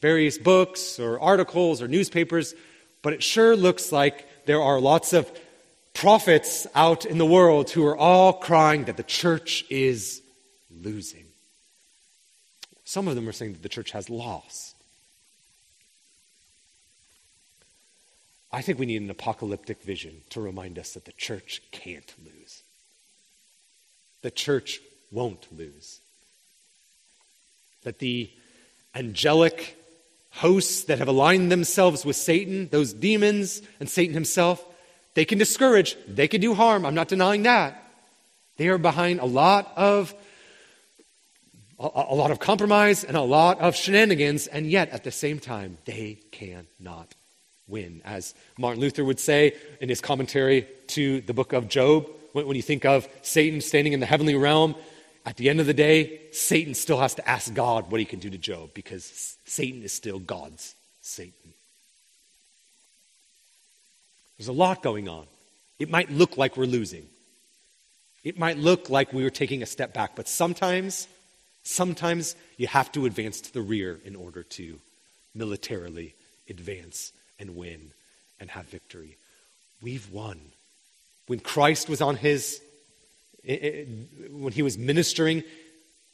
various 0.00 0.38
books 0.38 0.98
or 0.98 1.20
articles 1.20 1.82
or 1.82 1.88
newspapers, 1.88 2.54
but 3.02 3.12
it 3.12 3.22
sure 3.22 3.56
looks 3.56 3.92
like 3.92 4.26
there 4.46 4.62
are 4.62 4.80
lots 4.80 5.12
of 5.12 5.30
prophets 5.94 6.66
out 6.74 7.04
in 7.04 7.18
the 7.18 7.26
world 7.26 7.70
who 7.70 7.84
are 7.86 7.96
all 7.96 8.32
crying 8.32 8.84
that 8.84 8.96
the 8.96 9.02
church 9.02 9.64
is 9.70 10.22
losing. 10.70 11.24
Some 12.84 13.06
of 13.06 13.14
them 13.14 13.28
are 13.28 13.32
saying 13.32 13.52
that 13.52 13.62
the 13.62 13.68
church 13.68 13.92
has 13.92 14.10
lost. 14.10 14.74
I 18.52 18.62
think 18.62 18.78
we 18.78 18.86
need 18.86 19.02
an 19.02 19.10
apocalyptic 19.10 19.82
vision 19.82 20.22
to 20.30 20.40
remind 20.40 20.78
us 20.78 20.94
that 20.94 21.04
the 21.04 21.12
church 21.12 21.62
can't 21.70 22.12
lose. 22.24 22.62
The 24.22 24.30
church 24.30 24.80
won't 25.12 25.46
lose. 25.56 26.00
That 27.84 28.00
the 28.00 28.30
angelic 28.94 29.76
hosts 30.30 30.84
that 30.84 30.98
have 30.98 31.08
aligned 31.08 31.50
themselves 31.50 32.04
with 32.04 32.16
Satan, 32.16 32.68
those 32.68 32.92
demons 32.92 33.62
and 33.78 33.88
Satan 33.88 34.14
himself, 34.14 34.64
they 35.14 35.24
can 35.24 35.38
discourage, 35.38 35.96
they 36.06 36.28
can 36.28 36.40
do 36.40 36.54
harm. 36.54 36.86
I'm 36.86 36.94
not 36.94 37.08
denying 37.08 37.42
that. 37.42 37.82
They 38.56 38.68
are 38.68 38.78
behind 38.78 39.20
a 39.20 39.26
lot 39.26 39.72
of 39.76 40.14
a, 41.80 42.14
lot 42.14 42.30
of 42.30 42.38
compromise 42.38 43.04
and 43.04 43.16
a 43.16 43.22
lot 43.22 43.58
of 43.58 43.74
shenanigans, 43.74 44.46
and 44.46 44.70
yet 44.70 44.90
at 44.90 45.02
the 45.02 45.10
same 45.10 45.38
time, 45.38 45.78
they 45.86 46.18
cannot 46.30 47.14
win. 47.66 48.02
As 48.04 48.34
Martin 48.58 48.82
Luther 48.82 49.02
would 49.02 49.18
say 49.18 49.54
in 49.80 49.88
his 49.88 50.02
commentary 50.02 50.66
to 50.88 51.22
the 51.22 51.32
book 51.32 51.54
of 51.54 51.68
Job, 51.68 52.06
when 52.32 52.54
you 52.54 52.62
think 52.62 52.84
of 52.84 53.08
Satan 53.22 53.60
standing 53.62 53.94
in 53.94 54.00
the 54.00 54.06
heavenly 54.06 54.34
realm, 54.34 54.74
at 55.26 55.36
the 55.36 55.50
end 55.50 55.60
of 55.60 55.66
the 55.66 55.74
day, 55.74 56.20
Satan 56.32 56.74
still 56.74 56.98
has 56.98 57.14
to 57.16 57.28
ask 57.28 57.52
God 57.52 57.90
what 57.90 58.00
he 58.00 58.06
can 58.06 58.20
do 58.20 58.30
to 58.30 58.38
Job 58.38 58.72
because 58.74 59.36
Satan 59.44 59.82
is 59.82 59.92
still 59.92 60.18
God's 60.18 60.74
Satan. 61.02 61.52
There's 64.38 64.48
a 64.48 64.52
lot 64.52 64.82
going 64.82 65.08
on. 65.08 65.26
It 65.78 65.90
might 65.90 66.10
look 66.10 66.38
like 66.38 66.56
we're 66.56 66.64
losing. 66.64 67.06
It 68.24 68.38
might 68.38 68.58
look 68.58 68.88
like 68.88 69.12
we 69.12 69.22
were 69.22 69.30
taking 69.30 69.62
a 69.62 69.66
step 69.66 69.92
back, 69.92 70.16
but 70.16 70.28
sometimes, 70.28 71.08
sometimes 71.62 72.36
you 72.56 72.66
have 72.66 72.90
to 72.92 73.06
advance 73.06 73.40
to 73.42 73.52
the 73.52 73.62
rear 73.62 73.98
in 74.04 74.16
order 74.16 74.42
to 74.42 74.78
militarily 75.34 76.14
advance 76.48 77.12
and 77.38 77.56
win 77.56 77.92
and 78.38 78.50
have 78.50 78.66
victory. 78.66 79.16
We've 79.82 80.10
won. 80.10 80.40
When 81.26 81.40
Christ 81.40 81.88
was 81.88 82.00
on 82.00 82.16
his, 82.16 82.60
when 83.44 84.52
he 84.52 84.62
was 84.62 84.76
ministering, 84.76 85.42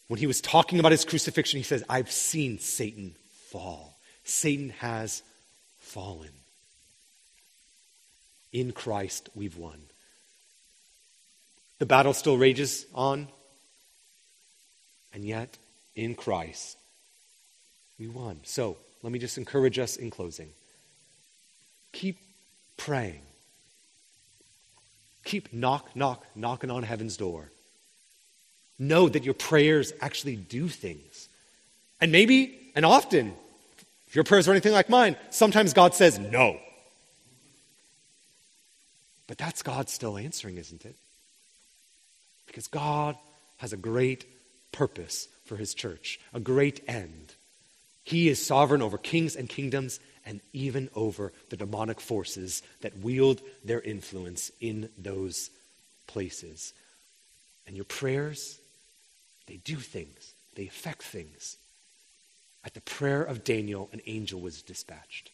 when 0.09 0.18
he 0.18 0.27
was 0.27 0.41
talking 0.41 0.79
about 0.79 0.93
his 0.93 1.05
crucifixion, 1.05 1.59
he 1.59 1.64
says, 1.64 1.83
I've 1.89 2.11
seen 2.11 2.59
Satan 2.59 3.14
fall. 3.51 3.97
Satan 4.24 4.70
has 4.79 5.22
fallen. 5.81 6.31
In 8.53 8.72
Christ, 8.72 9.29
we've 9.35 9.57
won. 9.57 9.81
The 11.79 11.87
battle 11.87 12.14
still 12.14 12.39
rages 12.39 12.87
on. 12.95 13.29
And 15.12 15.24
yet, 15.24 15.59
in 15.95 16.14
Christ, 16.14 16.77
we 17.99 18.07
won. 18.07 18.41
So, 18.45 18.77
let 19.03 19.12
me 19.12 19.18
just 19.18 19.39
encourage 19.39 19.79
us 19.79 19.97
in 19.97 20.11
closing. 20.11 20.51
Keep 21.93 22.18
praying. 22.77 23.26
Keep 25.27 25.53
knock, 25.53 25.95
knock, 25.97 26.24
knocking 26.37 26.70
on 26.70 26.85
heaven's 26.85 27.16
door. 27.16 27.51
Know 28.79 29.09
that 29.09 29.24
your 29.24 29.35
prayers 29.35 29.93
actually 30.01 30.37
do 30.37 30.68
things. 30.68 31.29
And 32.01 32.12
maybe, 32.12 32.70
and 32.77 32.87
often, 32.87 33.35
if 34.07 34.14
your 34.14 34.22
prayers 34.22 34.47
are 34.47 34.53
anything 34.53 34.72
like 34.72 34.89
mine, 34.89 35.16
sometimes 35.31 35.72
God 35.72 35.95
says 35.95 36.18
no. 36.18 36.59
But 39.27 39.37
that's 39.37 39.62
God 39.62 39.91
still 39.91 40.16
answering, 40.16 40.59
isn't 40.59 40.85
it? 40.85 40.95
Because 42.47 42.68
God 42.68 43.16
has 43.57 43.72
a 43.72 43.77
great 43.77 44.27
purpose 44.70 45.27
for 45.45 45.57
his 45.57 45.74
church, 45.74 46.20
a 46.33 46.39
great 46.39 46.85
end. 46.87 47.35
He 48.05 48.29
is 48.29 48.45
sovereign 48.45 48.83
over 48.83 48.97
kings 48.97 49.35
and 49.35 49.49
kingdoms 49.49 49.99
and 50.27 50.41
even 50.53 50.91
over 50.95 51.33
the 51.51 51.57
demonic 51.57 52.01
forces 52.01 52.62
that 52.81 52.99
wield 52.99 53.41
their 53.64 53.81
influence 53.81 54.51
in 54.61 54.91
those 54.99 55.51
places. 56.09 56.74
And 57.66 57.77
your 57.77 57.85
prayers, 57.85 58.59
they 59.47 59.59
do 59.59 59.77
things, 59.77 60.35
they 60.57 60.66
affect 60.66 61.05
things. 61.05 61.57
At 62.64 62.74
the 62.74 62.81
prayer 62.81 63.22
of 63.22 63.45
Daniel, 63.45 63.89
an 63.93 64.01
angel 64.07 64.41
was 64.41 64.61
dispatched. 64.62 65.31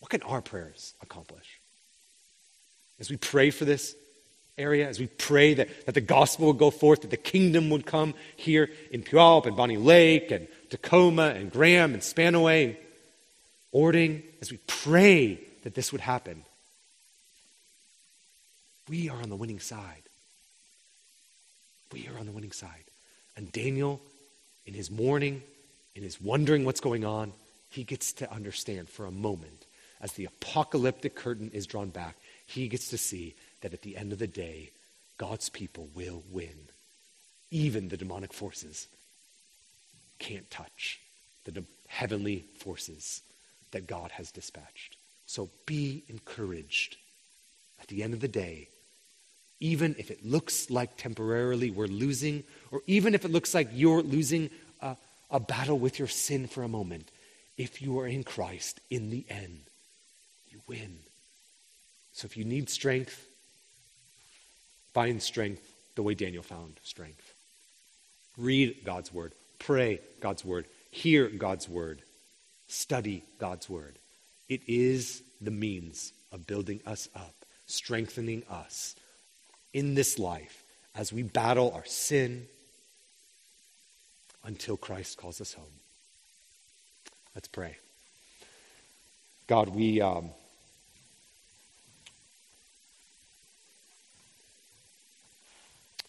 What 0.00 0.10
can 0.10 0.22
our 0.22 0.42
prayers 0.42 0.92
accomplish? 1.00 1.58
As 2.98 3.08
we 3.08 3.16
pray 3.16 3.48
for 3.48 3.64
this 3.64 3.96
area, 4.58 4.86
as 4.86 5.00
we 5.00 5.06
pray 5.06 5.54
that, 5.54 5.86
that 5.86 5.94
the 5.94 6.02
gospel 6.02 6.48
would 6.48 6.58
go 6.58 6.70
forth, 6.70 7.00
that 7.00 7.10
the 7.10 7.16
kingdom 7.16 7.70
would 7.70 7.86
come 7.86 8.12
here 8.36 8.68
in 8.90 9.02
Puyallup 9.02 9.46
and 9.46 9.56
Bonney 9.56 9.78
Lake 9.78 10.30
and 10.30 10.48
Tacoma 10.68 11.28
and 11.28 11.50
Graham 11.50 11.94
and 11.94 12.02
Spanaway 12.02 12.76
and 13.72 13.82
Orting, 13.82 14.22
as 14.40 14.50
we 14.50 14.58
pray 14.66 15.40
that 15.62 15.74
this 15.74 15.92
would 15.92 16.00
happen, 16.00 16.44
we 18.88 19.08
are 19.08 19.20
on 19.20 19.28
the 19.28 19.36
winning 19.36 19.60
side. 19.60 20.02
We 21.92 22.08
are 22.08 22.18
on 22.18 22.26
the 22.26 22.32
winning 22.32 22.52
side. 22.52 22.84
And 23.36 23.52
Daniel, 23.52 24.00
in 24.66 24.74
his 24.74 24.90
mourning, 24.90 25.42
in 25.94 26.02
his 26.02 26.20
wondering 26.20 26.64
what's 26.64 26.80
going 26.80 27.04
on, 27.04 27.32
he 27.70 27.84
gets 27.84 28.12
to 28.14 28.32
understand 28.32 28.88
for 28.88 29.06
a 29.06 29.12
moment 29.12 29.66
as 30.00 30.12
the 30.12 30.24
apocalyptic 30.24 31.14
curtain 31.14 31.50
is 31.52 31.66
drawn 31.66 31.90
back, 31.90 32.16
he 32.46 32.68
gets 32.68 32.88
to 32.88 32.98
see 32.98 33.34
that 33.60 33.74
at 33.74 33.82
the 33.82 33.96
end 33.96 34.12
of 34.12 34.18
the 34.18 34.26
day, 34.26 34.70
God's 35.18 35.48
people 35.50 35.88
will 35.94 36.22
win. 36.30 36.68
Even 37.50 37.88
the 37.88 37.96
demonic 37.96 38.32
forces 38.32 38.88
can't 40.18 40.50
touch 40.50 41.00
the 41.44 41.52
de- 41.52 41.64
heavenly 41.88 42.44
forces 42.58 43.22
that 43.72 43.86
God 43.86 44.10
has 44.12 44.30
dispatched. 44.30 44.96
So 45.26 45.48
be 45.66 46.02
encouraged. 46.08 46.96
At 47.80 47.88
the 47.88 48.02
end 48.02 48.14
of 48.14 48.20
the 48.20 48.28
day, 48.28 48.68
even 49.60 49.94
if 49.98 50.10
it 50.10 50.24
looks 50.24 50.70
like 50.70 50.96
temporarily 50.96 51.70
we're 51.70 51.86
losing, 51.86 52.44
or 52.70 52.82
even 52.86 53.14
if 53.14 53.24
it 53.24 53.30
looks 53.30 53.54
like 53.54 53.68
you're 53.72 54.02
losing 54.02 54.50
a, 54.80 54.96
a 55.30 55.40
battle 55.40 55.78
with 55.78 55.98
your 55.98 56.08
sin 56.08 56.46
for 56.46 56.62
a 56.62 56.68
moment, 56.68 57.10
if 57.56 57.82
you 57.82 58.00
are 58.00 58.06
in 58.06 58.24
Christ, 58.24 58.80
in 58.90 59.10
the 59.10 59.24
end, 59.28 59.60
you 60.50 60.60
win. 60.66 60.98
So 62.12 62.26
if 62.26 62.36
you 62.36 62.44
need 62.44 62.70
strength, 62.70 63.26
find 64.92 65.22
strength 65.22 65.62
the 65.94 66.02
way 66.02 66.14
Daniel 66.14 66.42
found 66.42 66.80
strength. 66.82 67.34
Read 68.36 68.84
God's 68.84 69.12
word, 69.12 69.32
pray 69.58 70.00
God's 70.20 70.44
word, 70.44 70.64
hear 70.90 71.28
God's 71.28 71.68
word, 71.68 72.02
study 72.70 73.24
God's 73.38 73.68
word. 73.68 73.98
It 74.48 74.62
is 74.66 75.22
the 75.40 75.50
means 75.50 76.12
of 76.32 76.46
building 76.46 76.80
us 76.86 77.08
up, 77.14 77.34
strengthening 77.66 78.42
us 78.50 78.94
in 79.72 79.94
this 79.94 80.18
life 80.18 80.64
as 80.94 81.12
we 81.12 81.22
battle 81.22 81.72
our 81.74 81.84
sin 81.84 82.46
until 84.44 84.76
Christ 84.76 85.18
calls 85.18 85.40
us 85.40 85.54
home. 85.54 85.64
Let's 87.34 87.48
pray. 87.48 87.76
God, 89.46 89.68
we. 89.68 90.00
Um, 90.00 90.30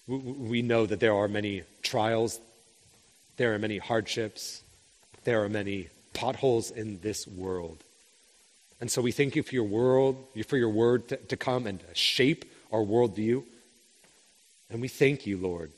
we 0.08 0.62
know 0.62 0.86
that 0.86 1.00
there 1.00 1.14
are 1.14 1.30
many 1.30 1.64
trials, 1.84 2.42
there 3.38 3.54
are 3.54 3.60
many 3.60 3.78
hardships, 3.78 4.62
there 5.24 5.44
are 5.44 5.48
many 5.48 5.88
potholes 6.14 6.72
in 6.72 7.00
this 7.02 7.28
world. 7.28 7.84
And 8.80 8.90
so 8.90 9.02
we 9.02 9.12
thank 9.12 9.36
you 9.36 9.44
for 9.44 9.54
your 9.54 9.64
world, 9.64 10.18
for 10.48 10.58
your 10.58 10.70
word 10.70 11.08
to, 11.10 11.18
to 11.18 11.38
come 11.38 11.68
and 11.68 11.80
shape 11.94 12.46
our 12.72 12.80
worldview. 12.80 13.44
And 14.70 14.82
we 14.82 14.88
thank 14.88 15.28
you, 15.28 15.38
Lord, 15.38 15.72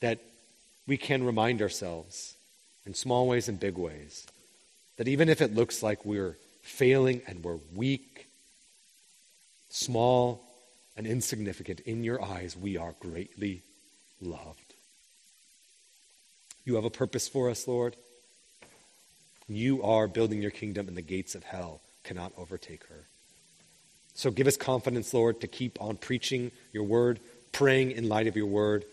that 0.00 0.20
we 0.86 0.96
can 0.96 1.24
remind 1.24 1.62
ourselves 1.62 2.36
in 2.84 2.94
small 2.94 3.26
ways 3.26 3.48
and 3.48 3.58
big 3.58 3.76
ways 3.76 4.26
that 4.96 5.08
even 5.08 5.28
if 5.28 5.40
it 5.40 5.54
looks 5.54 5.82
like 5.82 6.04
we're 6.04 6.36
failing 6.62 7.20
and 7.26 7.42
we're 7.42 7.58
weak, 7.74 8.28
small, 9.68 10.42
and 10.96 11.06
insignificant, 11.06 11.80
in 11.80 12.04
your 12.04 12.22
eyes, 12.22 12.56
we 12.56 12.76
are 12.76 12.94
greatly 13.00 13.62
loved. 14.20 14.74
You 16.64 16.76
have 16.76 16.84
a 16.84 16.90
purpose 16.90 17.28
for 17.28 17.50
us, 17.50 17.68
Lord. 17.68 17.96
You 19.48 19.82
are 19.82 20.08
building 20.08 20.42
your 20.42 20.50
kingdom, 20.50 20.88
and 20.88 20.96
the 20.96 21.02
gates 21.02 21.34
of 21.34 21.44
hell 21.44 21.80
cannot 22.02 22.32
overtake 22.36 22.84
her. 22.88 23.06
So 24.14 24.30
give 24.30 24.46
us 24.46 24.56
confidence, 24.56 25.12
Lord, 25.12 25.40
to 25.42 25.46
keep 25.46 25.80
on 25.80 25.96
preaching 25.96 26.50
your 26.72 26.84
word, 26.84 27.20
praying 27.52 27.92
in 27.92 28.08
light 28.08 28.26
of 28.26 28.36
your 28.36 28.46
word, 28.46 28.84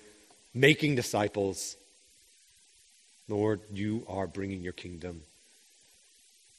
making 0.54 0.96
disciples. 0.96 1.76
Lord, 3.28 3.62
you 3.72 4.06
are 4.10 4.28
bringing 4.28 4.62
your 4.62 4.74
kingdom. 4.74 5.22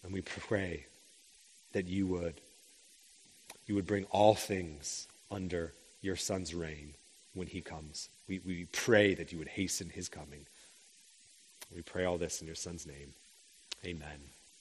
And 0.03 0.13
we 0.13 0.23
pray 0.23 0.87
that 1.73 1.87
you 1.87 2.07
would 2.07 2.35
you 3.67 3.75
would 3.75 3.87
bring 3.87 4.05
all 4.11 4.35
things 4.35 5.07
under 5.31 5.73
your 6.03 6.17
son's 6.17 6.55
reign 6.55 6.93
when 7.35 7.47
he 7.47 7.61
comes. 7.63 8.09
We, 8.29 8.41
we 8.45 8.67
pray 8.73 9.15
that 9.15 9.33
you 9.33 9.39
would 9.39 9.49
hasten 9.49 9.89
his 9.89 10.09
coming. 10.09 10.47
We 11.75 11.81
pray 11.81 12.05
all 12.05 12.19
this 12.19 12.41
in 12.41 12.47
your 12.47 12.57
son's 12.57 12.87
name. 12.87 13.15
Amen. 13.87 14.31